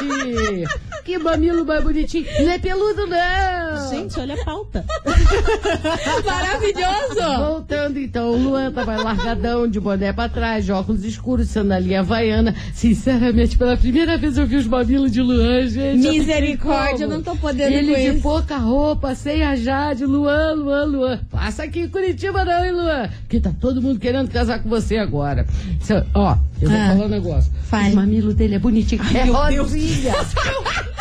Gente, 0.00 0.64
que 1.10 1.18
mamilo 1.18 1.64
mais 1.64 1.82
bonitinho. 1.82 2.24
Não 2.40 2.52
é 2.52 2.58
peludo, 2.58 3.06
não. 3.06 3.90
Gente, 3.90 4.18
olha 4.20 4.34
a 4.34 4.44
pauta. 4.44 4.84
Maravilhoso. 6.24 7.38
Voltando 7.44 7.98
então, 7.98 8.30
o 8.30 8.36
Luan 8.36 8.70
tava 8.72 8.96
largadão, 9.02 9.66
de 9.68 9.80
boné 9.80 10.12
pra 10.12 10.28
trás, 10.28 10.64
de 10.64 10.72
óculos 10.72 11.04
escuros, 11.04 11.48
sandalinha 11.48 12.00
havaiana. 12.00 12.54
Sinceramente, 12.72 13.58
pela 13.58 13.76
primeira 13.76 14.16
vez 14.16 14.38
eu 14.38 14.46
vi 14.46 14.56
os 14.56 14.66
mamilos 14.66 15.10
de 15.10 15.20
Luan, 15.20 15.66
gente. 15.68 15.98
Misericórdia, 16.08 17.04
eu 17.04 17.08
não 17.08 17.22
tô 17.22 17.34
podendo 17.36 17.74
Ele 17.74 17.94
de 17.94 18.00
isso. 18.14 18.20
pouca 18.22 18.56
roupa, 18.56 19.14
sem 19.14 19.42
a 19.42 19.56
Jade, 19.56 20.04
Luan, 20.04 20.54
Luan, 20.54 20.84
Luan. 20.84 21.20
Passa 21.30 21.64
aqui 21.64 21.80
em 21.80 21.88
Curitiba 21.88 22.44
não, 22.44 22.64
hein, 22.64 22.72
Luan? 22.72 23.10
Que 23.28 23.40
tá 23.40 23.52
todo 23.60 23.82
mundo 23.82 23.98
querendo 23.98 24.30
casar 24.30 24.62
com 24.62 24.68
você 24.68 24.96
agora. 24.96 25.44
Cê- 25.80 26.04
ó, 26.14 26.36
eu 26.60 26.68
vou 26.70 26.78
Ah. 26.78 26.86
falar 26.88 27.04
um 27.06 27.08
negócio. 27.08 27.50
Fale. 27.64 27.92
O 27.92 27.96
mamilo 27.96 28.32
dele 28.34 28.54
é 28.54 28.58
bonitinho. 28.58 29.02
é 29.14 29.24
meu 29.24 29.34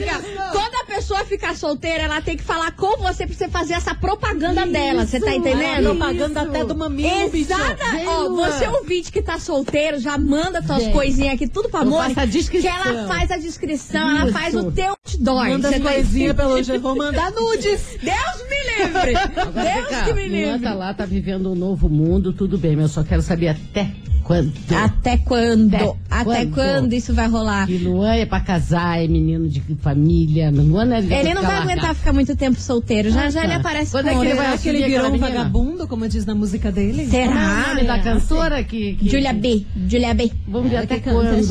Deus. 0.00 0.63
Pessoa 1.04 1.22
ficar 1.26 1.54
solteira, 1.54 2.04
ela 2.04 2.22
tem 2.22 2.34
que 2.34 2.42
falar 2.42 2.70
com 2.72 2.96
você 2.96 3.26
pra 3.26 3.36
você 3.36 3.46
fazer 3.46 3.74
essa 3.74 3.94
propaganda 3.94 4.66
dela. 4.66 5.06
Você 5.06 5.20
tá 5.20 5.34
entendendo? 5.34 5.90
Propaganda 5.90 6.40
até 6.40 6.64
do 6.64 6.74
mamilo, 6.74 7.30
bicho. 7.30 7.52
Exata. 7.52 7.90
Vem, 7.92 8.08
Ó, 8.08 8.30
você 8.30 8.66
ouvinte 8.68 9.12
que 9.12 9.20
tá 9.20 9.38
solteiro, 9.38 9.98
já 10.00 10.16
manda 10.16 10.62
Vem. 10.62 10.92
coisinhas 10.92 11.34
aqui, 11.34 11.46
tudo 11.46 11.68
pra 11.68 11.84
Mônica. 11.84 12.26
Que 12.26 12.66
ela 12.66 13.06
faz 13.06 13.30
a 13.30 13.36
descrição, 13.36 14.16
ela 14.16 14.30
Isso. 14.30 14.32
faz 14.38 14.54
o 14.54 14.72
teu 14.72 14.96
outdoor. 15.04 15.48
Manda 15.48 15.68
as 15.68 15.78
tá 15.78 15.80
coisinhas 15.92 16.34
pelo 16.34 16.62
jeito. 16.62 16.80
Vou 16.80 16.96
mandar 16.96 17.30
nudes. 17.32 17.98
Deus 18.02 18.48
me 18.48 18.84
livre! 18.84 19.16
Agora, 19.16 19.74
Deus 19.74 19.88
cá, 19.88 20.04
que 20.04 20.12
me 20.14 20.28
livre! 20.28 20.58
tá 20.60 20.72
lá, 20.72 20.94
tá 20.94 21.04
vivendo 21.04 21.52
um 21.52 21.54
novo 21.54 21.86
mundo, 21.90 22.32
tudo 22.32 22.56
bem, 22.56 22.76
mas 22.76 22.84
eu 22.86 22.88
só 22.88 23.04
quero 23.04 23.20
saber 23.20 23.48
até 23.48 23.90
quando. 24.24 24.52
Até 24.74 25.18
quando? 25.18 25.74
Até 25.74 25.96
Até 26.10 26.46
quando? 26.46 26.54
quando 26.54 26.92
isso 26.94 27.12
vai 27.12 27.28
rolar? 27.28 27.66
Que 27.66 27.76
Luan 27.78 28.14
é 28.14 28.24
pra 28.24 28.40
casar, 28.40 29.02
é 29.02 29.06
menino 29.06 29.46
de 29.48 29.60
família. 29.76 30.50
Luan 30.50 30.86
não 31.02 31.16
é 31.16 31.20
Ele 31.20 31.34
não 31.34 31.42
vai 31.42 31.56
aguentar 31.58 31.94
ficar 31.94 32.12
muito 32.12 32.34
tempo 32.36 32.60
solteiro. 32.60 33.10
Já 33.10 33.24
Ah, 33.24 33.30
já 33.30 33.40
tá. 33.40 33.46
ele 33.46 33.54
aparece 33.54 33.90
Quando 33.92 34.04
com 34.04 34.10
é 34.10 34.14
que 34.14 34.20
ele 34.26 34.34
vai 34.34 34.46
Será 34.46 34.58
que 34.58 34.68
ele 34.68 34.84
virou 34.84 35.12
um 35.12 35.18
vagabundo, 35.18 35.86
como 35.88 36.08
diz 36.08 36.24
na 36.26 36.34
música 36.34 36.70
dele? 36.72 37.04
Como 37.06 37.16
é 37.16 37.24
o 37.24 37.28
Será? 37.28 37.68
nome 37.68 37.84
da 37.84 37.98
cantora 38.00 38.62
que. 38.64 38.94
que- 38.96 39.08
Julia 39.08 39.32
B. 39.32 39.64
Julia 39.88 40.14
B. 40.14 40.30
Vamos 40.48 40.68
ver 40.70 40.76
Ela 40.76 40.84
até 40.84 40.98
quando 41.00 41.26
ele 41.34 41.42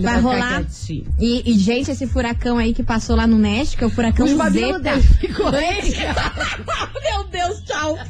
Vai 0.00 0.14
vai, 0.14 0.20
rolar? 0.20 0.64
E, 1.20 1.42
e, 1.50 1.58
gente, 1.58 1.90
esse 1.90 2.06
furacão 2.06 2.58
aí 2.58 2.72
que 2.74 2.82
passou 2.82 3.16
lá 3.16 3.26
no 3.26 3.36
México, 3.36 3.82
é 3.84 3.86
o 3.86 3.90
furacão 3.90 4.26
Os 4.26 4.32
Zeta. 4.52 5.00
ficou 5.20 5.50
Meu 5.52 7.24
Deus, 7.30 7.60
tchau. 7.64 7.98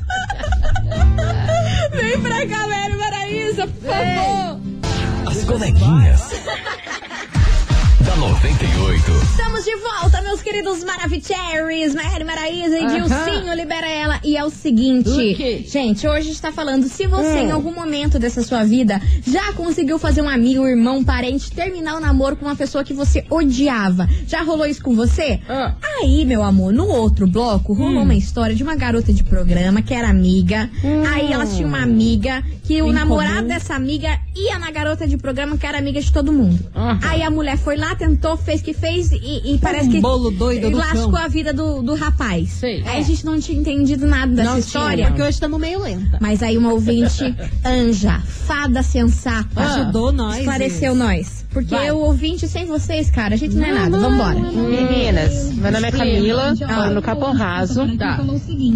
Vem 1.92 2.20
pra 2.20 2.46
cá, 2.46 2.66
velho, 2.66 2.98
Maraísa, 2.98 3.66
por 3.66 3.82
favor. 3.90 4.60
As 5.26 5.44
coleguinhas. 5.44 6.20
da 8.04 8.10
da 8.10 8.16
98. 8.16 9.12
Estamos 9.30 9.64
de 9.64 9.74
volta, 9.76 10.20
meus 10.22 10.40
queridos 10.42 10.82
Maravicheries, 10.84 11.94
Mary 11.94 12.24
Maraísa 12.24 12.78
e 12.78 12.84
Aham. 12.84 12.94
Dilcinho, 13.06 13.54
libera 13.54 13.88
ela. 13.88 14.20
E 14.24 14.36
é 14.36 14.44
o 14.44 14.50
seguinte, 14.50 15.64
gente, 15.66 16.06
hoje 16.06 16.30
está 16.30 16.52
falando, 16.52 16.84
se 16.88 17.06
você 17.06 17.40
Hum. 17.40 17.48
em 17.48 17.50
algum 17.50 17.72
momento 17.72 18.18
dessa 18.18 18.42
sua 18.42 18.64
vida 18.64 19.00
já 19.26 19.52
conseguiu 19.54 19.98
fazer 19.98 20.22
um 20.22 20.28
amigo, 20.28 20.62
um 20.62 20.68
irmão, 20.68 20.98
um 20.98 21.04
parente, 21.04 21.50
terminar 21.50 21.96
o 21.96 22.00
namoro 22.00 22.36
com 22.36 22.44
uma 22.44 22.56
pessoa 22.56 22.84
que 22.84 22.92
você 22.92 23.24
odiava, 23.30 24.08
já 24.26 24.42
rolou 24.42 24.66
isso 24.66 24.82
com 24.82 24.94
você? 24.94 25.40
Ah. 25.48 25.74
Aí, 26.02 26.24
meu 26.24 26.42
amor, 26.42 26.72
no 26.72 26.86
outro 26.86 27.26
bloco, 27.26 27.72
rolou 27.72 28.00
Hum. 28.00 28.04
uma 28.04 28.14
história 28.14 28.54
de 28.54 28.62
uma 28.62 28.76
garota 28.76 29.12
de 29.12 29.24
programa 29.24 29.80
que 29.82 29.94
era 29.94 30.08
amiga. 30.08 30.70
Aí 31.14 31.32
elas 31.32 31.54
tinham 31.56 31.68
uma 31.68 31.82
amiga 31.82 32.42
que 32.64 32.80
o 32.82 32.88
Em 32.90 32.92
namorado 32.92 33.36
comum. 33.36 33.48
dessa 33.48 33.74
amiga 33.74 34.18
ia 34.36 34.58
na 34.58 34.70
garota 34.70 35.06
de 35.06 35.16
programa 35.16 35.56
que 35.56 35.66
era 35.66 35.78
amiga 35.78 36.00
de 36.00 36.12
todo 36.12 36.32
mundo. 36.32 36.58
Aham. 36.74 36.98
Aí 37.02 37.22
a 37.22 37.30
mulher 37.30 37.56
foi 37.56 37.76
lá, 37.76 37.94
tentou, 37.94 38.36
fez 38.36 38.60
que 38.62 38.72
fez 38.74 39.12
e, 39.12 39.54
e 39.54 39.58
parece 39.58 39.88
um 39.88 39.92
que 39.92 40.00
bolo 40.00 40.30
doido 40.30 40.70
do 40.70 40.76
lascou 40.76 41.12
cão. 41.12 41.22
a 41.22 41.28
vida 41.28 41.52
do, 41.52 41.82
do 41.82 41.94
rapaz. 41.94 42.48
Sei. 42.50 42.82
Aí 42.86 42.96
É. 42.96 42.98
a 42.98 43.02
gente 43.02 43.24
não 43.24 43.38
tinha 43.40 43.58
entendido 43.58 44.06
nada 44.06 44.32
dessa 44.34 44.50
Não 44.50 44.58
história. 44.58 44.96
tinha. 44.96 45.06
Porque 45.08 45.22
hoje 45.22 45.30
estamos 45.30 45.60
meio 45.60 45.80
lenta. 45.80 46.18
Mas 46.20 46.42
aí 46.42 46.56
uma 46.58 46.72
ouvinte, 46.72 47.34
Anja, 47.64 48.20
fada 48.20 48.82
sensata. 48.82 49.48
Ajudou 49.60 50.12
nós. 50.12 50.38
esclareceu 50.38 50.94
nós. 50.94 51.43
Porque 51.54 51.74
Vai. 51.74 51.90
o 51.92 51.98
ouvinte 51.98 52.46
sem 52.48 52.66
vocês, 52.66 53.08
cara, 53.10 53.34
a 53.34 53.38
gente 53.38 53.54
não 53.54 53.64
é 53.64 53.72
nada. 53.72 53.96
Vambora. 53.98 54.34
Meninas, 54.34 55.52
meu 55.54 55.70
nome 55.72 55.86
é 55.86 55.90
Camila, 55.92 56.52
Ah. 56.68 56.72
moro 56.74 56.94
no 56.94 57.00
Capão 57.02 57.32
Raso. 57.32 57.96
Tá. 57.96 58.18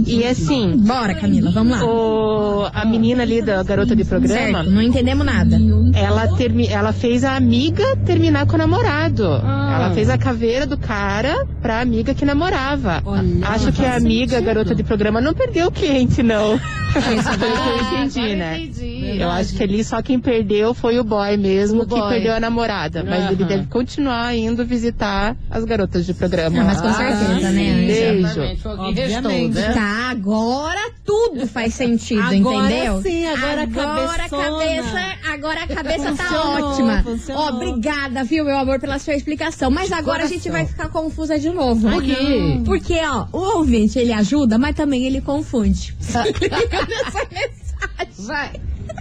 E 0.07 0.25
assim, 0.25 0.77
Bora, 0.77 1.15
Camila, 1.15 1.51
vamos 1.51 1.79
lá. 1.79 1.85
o, 1.85 2.69
a 2.73 2.85
menina 2.85 3.25
ali 3.25 3.43
da 3.43 3.63
garota 3.65 3.95
de 3.97 4.05
programa, 4.05 4.59
Certo, 4.63 4.71
não 4.71 4.81
entendemos 4.81 5.27
nada. 5.27 5.59
ela, 5.93 6.29
termi, 6.37 6.69
ela 6.69 6.93
fez 6.93 7.25
a 7.25 7.35
amiga 7.37 7.97
terminar 8.07 8.47
com 8.47 8.55
o 8.55 8.59
namorado. 8.59 9.27
Ah. 9.27 9.73
Ela 9.75 9.91
fez 9.95 10.09
a 10.09 10.17
caveira 10.17 10.65
do 10.67 10.79
cara 10.79 11.47
pra 11.61 11.81
amiga 11.81 12.15
que 12.15 12.25
namorava. 12.25 13.03
Olha, 13.05 13.23
Acho 13.49 13.73
que 13.73 13.85
a 13.85 13.97
amiga, 13.97 14.41
garota 14.41 14.75
de 14.75 14.83
programa, 14.85 15.21
não 15.21 15.35
perdeu 15.35 15.67
o 15.67 15.73
cliente, 15.73 16.23
não. 16.23 16.59
Foi 16.89 17.15
isso 17.17 17.29
que 17.39 17.45
eu 17.45 18.03
entendi, 18.05 18.19
Agora 18.21 18.37
né? 18.37 18.59
entendi. 18.61 19.19
Eu 19.21 19.29
acho 19.31 19.55
que 19.55 19.63
ali 19.63 19.85
só 19.85 20.01
quem 20.01 20.19
perdeu 20.19 20.73
foi 20.73 20.99
o 20.99 21.05
boy 21.05 21.37
mesmo, 21.37 21.83
O 21.83 21.87
que 21.87 21.95
boy. 21.95 22.09
perdeu 22.09 22.35
a 22.35 22.41
namorada. 22.41 22.68
Mas 22.69 23.31
ele 23.33 23.43
Aham. 23.43 23.49
deve 23.49 23.67
continuar 23.67 24.35
indo 24.37 24.65
visitar 24.65 25.37
as 25.51 25.65
garotas 25.65 26.05
de 26.05 26.13
programa. 26.15 26.61
Ah, 26.61 26.65
mas 26.65 26.81
com 26.81 26.93
certeza, 26.93 27.51
né, 27.51 27.71
Anja? 27.71 27.87
Beijo. 27.87 28.19
Exatamente, 28.29 28.61
foi 28.63 28.73
o 28.73 28.77
que 28.77 28.83
Obviamente. 28.83 29.55
restou, 29.55 29.63
né? 29.69 29.73
Tá, 29.75 30.11
agora 30.11 30.91
tudo 31.05 31.47
faz 31.47 31.75
sentido, 31.75 32.21
Agora 32.21 32.67
entendeu? 32.67 33.03
sim, 33.03 33.27
agora 33.27 33.61
a 33.61 33.65
agora 33.65 34.25
a 34.25 34.29
cabeça, 34.29 35.33
agora 35.33 35.63
a 35.63 35.67
cabeça 35.67 36.15
tá 36.15 36.25
Funcionou, 36.25 36.71
ótima. 36.71 37.03
funcionou. 37.03 37.49
Obrigada, 37.49 38.25
viu, 38.25 38.45
meu 38.45 38.59
amor, 38.59 38.79
pela 38.81 38.99
sua 38.99 39.15
explicação. 39.15 39.71
Mas 39.71 39.91
agora 39.93 40.25
a 40.25 40.27
gente 40.27 40.51
vai 40.51 40.67
ficar 40.67 40.89
confusa 40.89 41.39
de 41.39 41.51
novo. 41.51 41.89
Por 41.91 42.03
quê? 42.03 42.61
Porque, 42.65 43.01
ó, 43.05 43.27
o 43.33 43.59
ouvinte, 43.59 43.99
ele 43.99 44.13
ajuda, 44.13 44.59
mas 44.59 44.75
também 44.75 45.05
ele 45.05 45.21
confunde. 45.21 45.97
Nessa 46.01 47.27
mensagem. 47.31 48.27
Vai. 48.27 48.53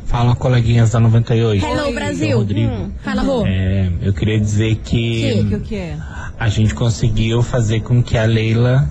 Fala, 0.08 0.36
coleguinhas 0.36 0.92
da 0.92 1.00
98. 1.02 1.66
Hello, 1.66 1.94
Brasil. 1.94 2.38
Rodrigo. 2.38 2.92
Fala, 3.04 3.22
Rô. 3.22 3.44
É, 3.46 3.90
eu 4.02 4.14
queria 4.14 4.40
dizer 4.40 4.76
que 4.78 5.44
Que 5.50 5.56
o 5.56 5.60
que 5.60 5.76
é? 5.76 5.98
a 6.40 6.48
gente 6.50 6.74
conseguiu 6.74 7.42
fazer 7.44 7.82
com 7.82 8.02
que 8.02 8.18
a 8.18 8.24
Leila 8.26 8.90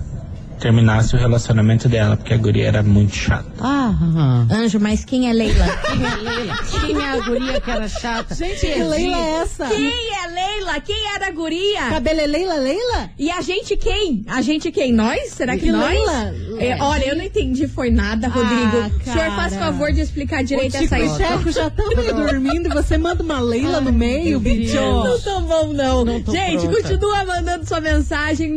terminasse 0.58 1.14
o 1.14 1.18
relacionamento 1.18 1.88
dela, 1.88 2.16
porque 2.16 2.32
a 2.34 2.36
guria 2.36 2.66
era 2.68 2.82
muito 2.82 3.14
chata. 3.14 3.46
Ah, 3.60 4.46
Anjo, 4.50 4.80
mas 4.80 5.04
quem 5.04 5.28
é 5.28 5.32
Leila? 5.32 5.66
quem 5.86 6.04
é 6.06 6.16
Leila? 6.16 6.56
Quem 6.80 7.02
é 7.02 7.08
a 7.10 7.20
guria 7.20 7.60
que 7.60 7.70
era 7.70 7.88
chata? 7.88 8.34
Gente, 8.34 8.60
que 8.66 8.82
Leila 8.82 9.16
é 9.16 9.30
essa? 9.42 9.66
quem 9.66 9.86
é 9.86 10.26
Leila? 10.28 10.80
Quem 10.80 11.14
era 11.14 11.28
a 11.28 11.30
guria? 11.30 11.80
Cabelo 11.90 12.20
é 12.20 12.26
Leila, 12.26 12.54
Leila? 12.54 13.10
E 13.18 13.30
a 13.30 13.40
gente 13.40 13.76
quem? 13.76 14.24
A 14.28 14.40
gente 14.42 14.70
quem? 14.72 14.92
Nós? 14.92 15.30
Será 15.30 15.54
que, 15.54 15.64
Que 15.66 15.72
nós? 15.72 15.90
Leila? 15.90 16.34
É, 16.58 16.82
olha, 16.82 17.08
eu 17.08 17.16
não 17.16 17.24
entendi, 17.24 17.68
foi 17.68 17.90
nada, 17.90 18.28
Rodrigo. 18.28 18.78
Ah, 18.82 18.90
o 18.98 19.12
senhor 19.12 19.36
faz 19.36 19.54
favor 19.56 19.92
de 19.92 20.00
explicar 20.00 20.42
direito 20.42 20.74
o 20.74 20.84
essa 20.84 20.98
e 20.98 21.04
história. 21.06 21.28
Checo 21.36 21.50
já 21.52 21.66
estão 21.68 21.88
meio 21.88 22.14
dormindo 22.14 22.66
e 22.66 22.74
você 22.74 22.96
manda 22.98 23.22
uma 23.22 23.40
Leila 23.40 23.80
no 23.80 23.92
meio, 23.92 24.40
bicho. 24.40 24.74
Não 24.76 25.20
tão 25.20 25.42
bom, 25.42 25.72
não. 25.72 26.04
Não 26.04 26.22
tô 26.22 26.32
Gente, 26.32 26.62
pronta. 26.66 26.82
continua 26.82 27.24
mandando 27.24 27.66
sua 27.66 27.80
mensagem 27.80 28.56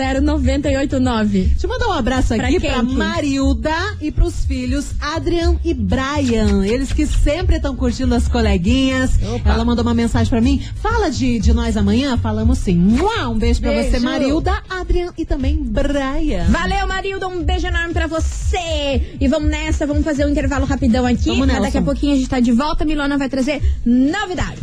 998900989. 0.00 1.28
Deixa 1.28 1.66
eu 1.66 1.70
mandar 1.70 1.88
um 1.88 1.92
abraço 1.92 2.34
Pra 2.34 2.48
aqui 2.48 2.58
pra 2.60 2.80
Kim? 2.84 2.94
Marilda 2.96 3.74
e 4.00 4.10
pros 4.10 4.44
filhos 4.44 4.86
Adrian 5.00 5.56
e 5.64 5.74
Brian. 5.74 6.64
Eles 6.64 6.92
que 6.92 7.06
sempre 7.06 7.56
estão 7.56 7.74
curtindo 7.76 8.14
as 8.14 8.26
coleguinhas. 8.28 9.18
Opa. 9.34 9.50
Ela 9.50 9.64
mandou 9.64 9.82
uma 9.82 9.94
mensagem 9.94 10.28
pra 10.28 10.40
mim. 10.40 10.62
Fala 10.82 11.10
de, 11.10 11.38
de 11.38 11.52
nós 11.52 11.76
amanhã? 11.76 12.16
Falamos 12.16 12.58
sim. 12.58 12.76
Mua! 12.76 13.28
Um 13.28 13.38
beijo 13.38 13.60
pra 13.60 13.70
Beijo. 13.70 13.90
você, 13.90 13.98
Marilda, 14.00 14.62
Adrian 14.68 15.12
e 15.16 15.24
também 15.24 15.56
Brian. 15.62 16.46
Valeu, 16.48 16.86
Marilda, 16.86 17.28
um 17.28 17.42
beijo 17.42 17.66
enorme 17.66 17.92
pra 17.92 18.06
você. 18.06 19.16
E 19.20 19.28
vamos 19.28 19.48
nessa, 19.50 19.86
vamos 19.86 20.04
fazer 20.04 20.24
um 20.24 20.30
intervalo 20.30 20.64
rapidão 20.66 21.06
aqui. 21.06 21.30
Vamos, 21.30 21.46
mas 21.46 21.62
daqui 21.62 21.78
a 21.78 21.82
pouquinho 21.82 22.14
a 22.14 22.16
gente 22.16 22.28
tá 22.28 22.40
de 22.40 22.52
volta. 22.52 22.84
Milona 22.84 23.18
vai 23.18 23.28
trazer 23.28 23.62
novidades. 23.84 24.60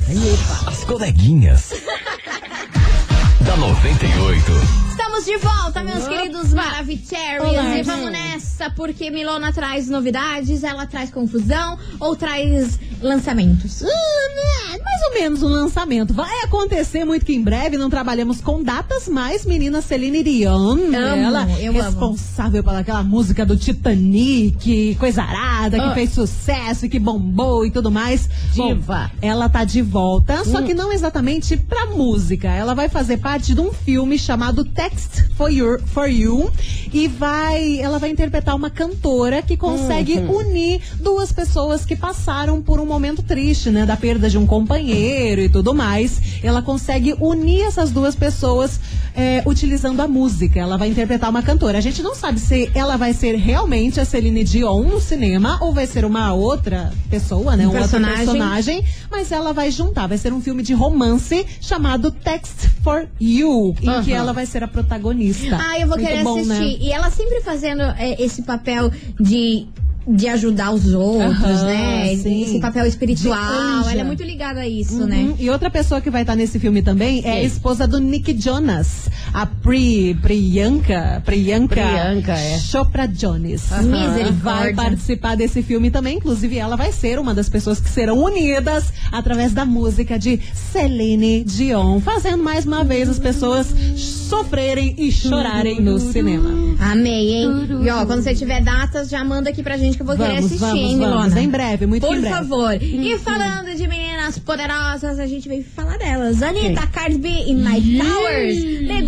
As 0.66 0.84
coleguinhas. 0.84 1.74
da 3.46 3.56
98. 3.56 4.87
Estamos 5.08 5.26
de 5.26 5.38
volta, 5.38 5.84
meus 5.84 6.06
queridos 6.06 6.54
Maravicheries. 6.54 7.42
Olá, 7.42 7.78
E 7.78 7.82
vamos 7.82 8.12
nessa, 8.12 8.70
porque 8.70 9.10
Milona 9.10 9.54
traz 9.54 9.88
novidades, 9.88 10.66
ela 10.66 10.86
traz 10.86 11.10
confusão 11.10 11.80
ou 11.98 12.14
traz 12.14 12.78
lançamentos? 13.02 13.84
Ah, 13.84 13.86
né? 13.88 14.80
Mais 14.84 15.02
ou 15.04 15.14
menos 15.22 15.44
um 15.44 15.48
lançamento. 15.48 16.14
Vai 16.14 16.42
acontecer 16.44 17.04
muito 17.06 17.26
que 17.26 17.34
em 17.34 17.42
breve 17.44 17.78
não 17.78 17.90
trabalhamos 17.90 18.42
com 18.42 18.64
datas, 18.64 19.08
mas 19.08 19.46
menina 19.46 19.82
Celine 19.82 20.24
Dion, 20.24 20.94
ela 20.94 21.48
eu 21.60 21.72
amo. 21.72 21.82
responsável 21.82 22.64
pela 22.64 22.80
aquela 22.80 23.04
música 23.04 23.46
do 23.46 23.56
Titanic, 23.58 24.96
coisa 25.00 25.24
arada, 25.24 25.78
que 25.78 25.86
Ah. 25.86 25.94
fez 25.94 26.12
sucesso 26.12 26.86
e 26.86 26.90
que 26.90 27.00
bombou 27.00 27.66
e 27.66 27.72
tudo 27.72 27.92
mais. 27.92 28.30
Diva. 28.54 29.12
Bom, 29.14 29.18
ela 29.22 29.50
tá 29.50 29.64
de 29.64 29.82
volta, 29.82 30.44
só 30.46 30.62
que 30.62 30.74
não 30.74 30.92
exatamente 30.92 31.58
pra 31.58 31.86
música. 31.88 32.48
Ela 32.50 32.74
vai 32.74 32.90
fazer 32.90 33.18
parte 33.18 33.54
de 33.54 33.62
um 33.62 33.72
filme 33.72 34.18
chamado 34.18 34.64
Text 34.64 35.26
for 35.36 35.50
You, 35.52 35.80
for 35.88 36.08
you 36.10 36.50
e 36.94 37.08
vai, 37.08 37.80
ela 37.80 38.00
vai 38.00 38.10
interpretar 38.10 38.56
uma 38.56 38.70
cantora 38.70 39.42
que 39.42 39.58
consegue 39.58 40.18
unir 40.20 40.82
duas 41.00 41.32
pessoas 41.32 41.86
que 41.86 41.96
passaram 41.96 42.62
por 42.62 42.80
um 42.80 42.87
momento 42.88 43.22
triste, 43.22 43.70
né, 43.70 43.86
da 43.86 43.96
perda 43.98 44.30
de 44.30 44.38
um 44.38 44.46
companheiro 44.46 45.42
e 45.42 45.50
tudo 45.50 45.74
mais. 45.74 46.22
Ela 46.44 46.62
consegue 46.62 47.14
unir 47.20 47.64
essas 47.64 47.92
duas 47.92 48.16
pessoas 48.16 48.80
é, 49.16 49.42
utilizando 49.46 50.00
a 50.02 50.08
música. 50.08 50.60
Ela 50.60 50.78
vai 50.78 50.90
interpretar 50.90 51.30
uma 51.30 51.42
cantora. 51.42 51.78
A 51.78 51.82
gente 51.82 52.02
não 52.02 52.16
sabe 52.16 52.40
se 52.40 52.70
ela 52.74 52.98
vai 52.98 53.14
ser 53.14 53.36
realmente 53.36 54.00
a 54.00 54.06
Celine 54.06 54.44
Dion 54.44 54.84
no 54.84 55.02
cinema 55.02 55.58
ou 55.62 55.74
vai 55.74 55.88
ser 55.88 56.06
uma 56.06 56.34
outra 56.34 56.92
pessoa, 57.10 57.56
né, 57.56 57.66
Um 57.66 57.72
um, 57.72 57.74
outro 57.74 57.82
personagem. 57.82 58.18
personagem, 58.26 58.86
mas 59.10 59.32
ela 59.32 59.54
vai 59.54 59.72
juntar. 59.72 60.08
Vai 60.08 60.18
ser 60.18 60.32
um 60.34 60.42
filme 60.42 60.64
de 60.64 60.74
romance 60.74 61.46
chamado 61.60 62.12
Text 62.12 62.70
for 62.84 63.08
You, 63.20 63.76
em 63.82 63.90
Aham. 63.90 64.04
que 64.04 64.14
ela 64.14 64.34
vai 64.34 64.46
ser 64.46 64.64
a 64.64 64.68
protagonista. 64.68 65.58
Ah, 65.60 65.80
eu 65.80 65.88
vou 65.88 65.98
Muito 65.98 66.08
querer 66.10 66.24
bom, 66.24 66.36
assistir. 66.38 66.78
Né? 66.78 66.78
E 66.80 66.92
ela 66.92 67.10
sempre 67.10 67.42
fazendo 67.42 67.82
é, 67.82 68.22
esse 68.22 68.44
papel 68.44 68.92
de. 69.20 69.68
De 70.10 70.28
ajudar 70.30 70.72
os 70.72 70.94
outros, 70.94 71.44
Aham, 71.44 71.66
né? 71.66 72.16
sim. 72.16 72.44
Esse 72.44 72.60
papel 72.60 72.86
espiritual. 72.86 73.90
Ela 73.90 74.00
é 74.02 74.04
muito 74.06 74.24
ligada 74.24 74.62
a 74.62 74.68
isso, 74.68 75.02
Uhum. 75.02 75.06
né? 75.08 75.34
E 75.38 75.50
outra 75.50 75.70
pessoa 75.70 76.00
que 76.00 76.10
vai 76.10 76.22
estar 76.22 76.34
nesse 76.36 76.60
filme 76.60 76.82
também 76.82 77.22
é 77.26 77.32
a 77.32 77.44
esposa 77.44 77.86
do 77.86 78.00
Nick 78.00 78.40
Jonas, 78.40 79.10
a 79.34 79.46
Pri, 79.46 80.16
Priyanka, 80.22 81.22
Priyanka, 81.26 81.76
Priyanka, 81.76 82.34
é. 82.34 82.60
Chopra 82.60 83.08
Jones. 83.08 83.70
Misericórdia. 83.72 84.34
Vai 84.42 84.74
participar 84.74 85.36
desse 85.36 85.62
filme 85.62 85.92
também, 85.92 86.18
inclusive 86.18 86.58
ela 86.58 86.76
vai 86.76 86.92
ser 86.92 87.20
uma 87.20 87.34
das 87.34 87.50
pessoas 87.50 87.80
que 87.80 87.90
serão 87.90 88.24
unidas 88.24 88.92
através 89.12 89.54
da 89.54 89.66
música 89.66 90.18
de 90.18 90.40
Celine 90.54 91.44
Dion, 91.44 92.00
fazendo 92.00 92.44
mais 92.44 92.66
uma 92.66 92.84
vez 92.84 93.10
as 93.10 93.20
pessoas 93.20 93.68
sofrerem 93.96 94.96
e 94.98 95.12
chorarem 95.12 95.82
no 95.82 96.00
cinema. 96.00 96.50
Amei, 96.80 97.34
hein? 97.34 97.50
E 97.84 97.90
ó, 97.90 98.06
quando 98.06 98.24
você 98.24 98.34
tiver 98.36 98.62
datas, 98.64 99.10
já 99.10 99.24
manda 99.24 99.50
aqui 99.50 99.64
pra 99.64 99.78
gente 99.78 99.96
que 99.96 100.02
eu 100.02 100.06
vou 100.06 100.16
querer 100.16 100.36
Vamos, 100.36 100.46
assistir, 100.46 100.60
vamos, 100.66 100.80
hein, 100.80 100.98
vamos. 101.00 101.26
Milona? 101.26 101.42
Em 101.42 101.50
breve, 101.50 101.86
muito 101.86 102.06
Por 102.06 102.18
em 102.18 102.22
breve. 102.22 102.36
favor. 102.36 102.74
E 102.82 103.18
falando 103.20 103.76
de 103.76 103.88
meninas 103.88 104.38
poderosas, 104.40 105.20
a 105.20 105.26
gente 105.28 105.48
veio 105.48 105.64
falar 105.64 105.98
delas. 105.98 106.42
Anitta, 106.42 106.86
Cardi 106.88 107.18
B 107.18 107.30
e 107.48 107.54
Night 107.54 107.98
Towers. 107.98 108.58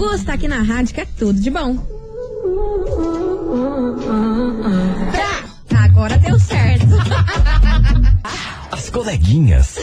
Me 0.10 0.16
gusta 0.16 0.34
aqui 0.34 0.48
na 0.48 0.64
rádio, 0.64 0.96
que 0.96 1.02
é 1.02 1.06
tudo 1.06 1.40
de 1.40 1.52
bom. 1.52 1.78
Tá, 5.68 5.84
agora 5.84 6.18
deu 6.18 6.40
certo. 6.40 6.96
As 8.72 8.90
coleguinhas. 8.90 9.76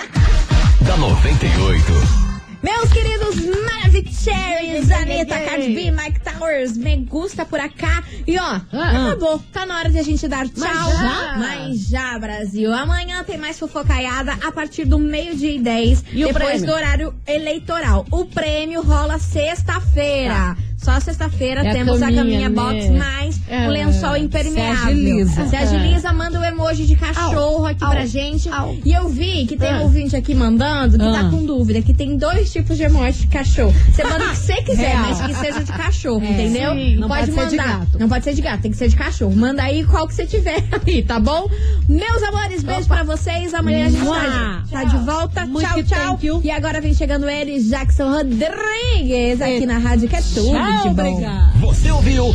da 0.80 0.96
98. 0.96 2.23
Meus 2.64 2.90
queridos 2.94 3.36
Maravicheries, 3.44 4.90
Anitta, 4.90 5.38
Cardi 5.38 5.74
B, 5.74 5.90
Mike 5.90 6.20
Towers, 6.20 6.78
me 6.78 6.96
gusta 6.96 7.44
por 7.44 7.60
acá. 7.60 8.02
E 8.26 8.38
ó, 8.38 8.58
acabou. 8.72 9.38
Tá 9.52 9.66
na 9.66 9.80
hora 9.80 9.90
de 9.90 9.98
a 9.98 10.02
gente 10.02 10.26
dar 10.26 10.48
tchau. 10.48 10.64
Mas 10.64 10.98
já? 10.98 11.36
Mas 11.36 11.88
já, 11.88 12.18
Brasil. 12.18 12.72
Amanhã 12.72 13.22
tem 13.22 13.36
mais 13.36 13.58
fofocaiada 13.58 14.32
a 14.42 14.50
partir 14.50 14.86
do 14.86 14.98
meio-dia 14.98 15.52
e 15.52 15.58
10. 15.58 16.04
E 16.14 16.24
o 16.24 16.32
depois 16.32 16.62
do 16.62 16.72
horário 16.72 17.14
eleitoral. 17.26 18.06
O 18.10 18.24
prêmio 18.24 18.80
rola 18.80 19.18
sexta-feira. 19.18 20.56
Só 20.78 20.98
sexta-feira 21.00 21.62
É 21.64 21.70
a 21.70 21.72
temos 21.72 22.02
a 22.02 22.06
caminha, 22.06 22.48
caminha 22.48 22.50
box 22.50 22.88
né? 22.88 22.98
mais 22.98 23.38
É, 23.54 23.68
o 23.68 23.70
lençol 23.70 24.16
impermeável. 24.16 24.76
se 24.76 24.88
agiliza. 24.88 25.46
Se 25.48 25.56
agiliza, 25.56 26.12
manda 26.12 26.38
um 26.40 26.44
emoji 26.44 26.86
de 26.86 26.96
cachorro 26.96 27.64
aqui 27.66 27.80
pra 27.80 28.06
gente. 28.06 28.48
E 28.84 28.92
eu 28.92 29.08
vi 29.08 29.46
que 29.46 29.56
tem 29.56 29.72
um 29.74 29.78
Ah. 29.78 29.82
ouvinte 29.82 30.16
aqui 30.16 30.34
mandando 30.34 30.98
que 30.98 31.04
tá 31.04 31.20
Ah. 31.20 31.30
com 31.30 31.44
dúvida, 31.44 31.80
que 31.82 31.94
tem 31.94 32.16
dois 32.16 32.52
tipos 32.52 32.76
de 32.76 32.82
emoji 32.84 33.20
de 33.20 33.26
cachorro. 33.28 33.74
Você 33.92 34.02
manda 34.04 34.24
o 34.24 34.30
que 34.30 34.36
você 34.36 34.54
quiser, 34.62 34.88
Real. 34.96 35.00
mas 35.02 35.20
que 35.20 35.34
seja 35.34 35.64
de 35.64 35.72
cachorro, 35.72 36.24
É, 36.24 36.30
entendeu? 36.30 36.72
sim. 36.72 36.96
Não 36.96 37.08
pode 37.08 37.32
ser 37.32 37.46
de 37.48 37.56
mandar. 37.56 37.78
gato. 37.80 37.98
Não 37.98 38.08
pode 38.08 38.24
ser 38.24 38.34
de 38.34 38.42
gato, 38.42 38.60
tem 38.62 38.70
que 38.70 38.76
ser 38.76 38.88
de 38.88 38.96
cachorro. 38.96 39.34
Manda 39.36 39.62
aí 39.62 39.84
qual 39.84 40.06
que 40.08 40.14
você 40.14 40.26
tiver 40.26 40.62
aí, 40.86 41.02
tá 41.02 41.18
bom? 41.20 41.48
Meus 41.88 42.22
amores, 42.22 42.62
beijo 42.62 42.86
pra 42.88 43.02
vocês. 43.04 43.54
Amanhã 43.54 43.86
a 43.86 43.90
gente 43.90 44.04
tá, 44.04 44.62
tá 44.70 44.84
de 44.84 44.96
volta. 44.98 45.46
Muito 45.46 45.66
tchau, 45.68 45.82
tchau. 45.82 45.98
thank 46.12 46.26
you. 46.26 46.40
E 46.42 46.50
agora 46.50 46.80
vem 46.80 46.94
chegando 46.94 47.28
ele, 47.28 47.60
Jackson 47.62 48.10
Rodrigues, 48.10 49.40
aqui 49.40 49.66
na 49.66 49.78
rádio, 49.78 50.08
que 50.08 50.16
é 50.16 50.20
tudo 50.22 50.50
Tchau, 50.50 50.88
de 50.88 50.94
bom. 50.94 51.10
obrigada. 51.12 51.52
Você 51.60 51.90
ouviu? 51.90 52.34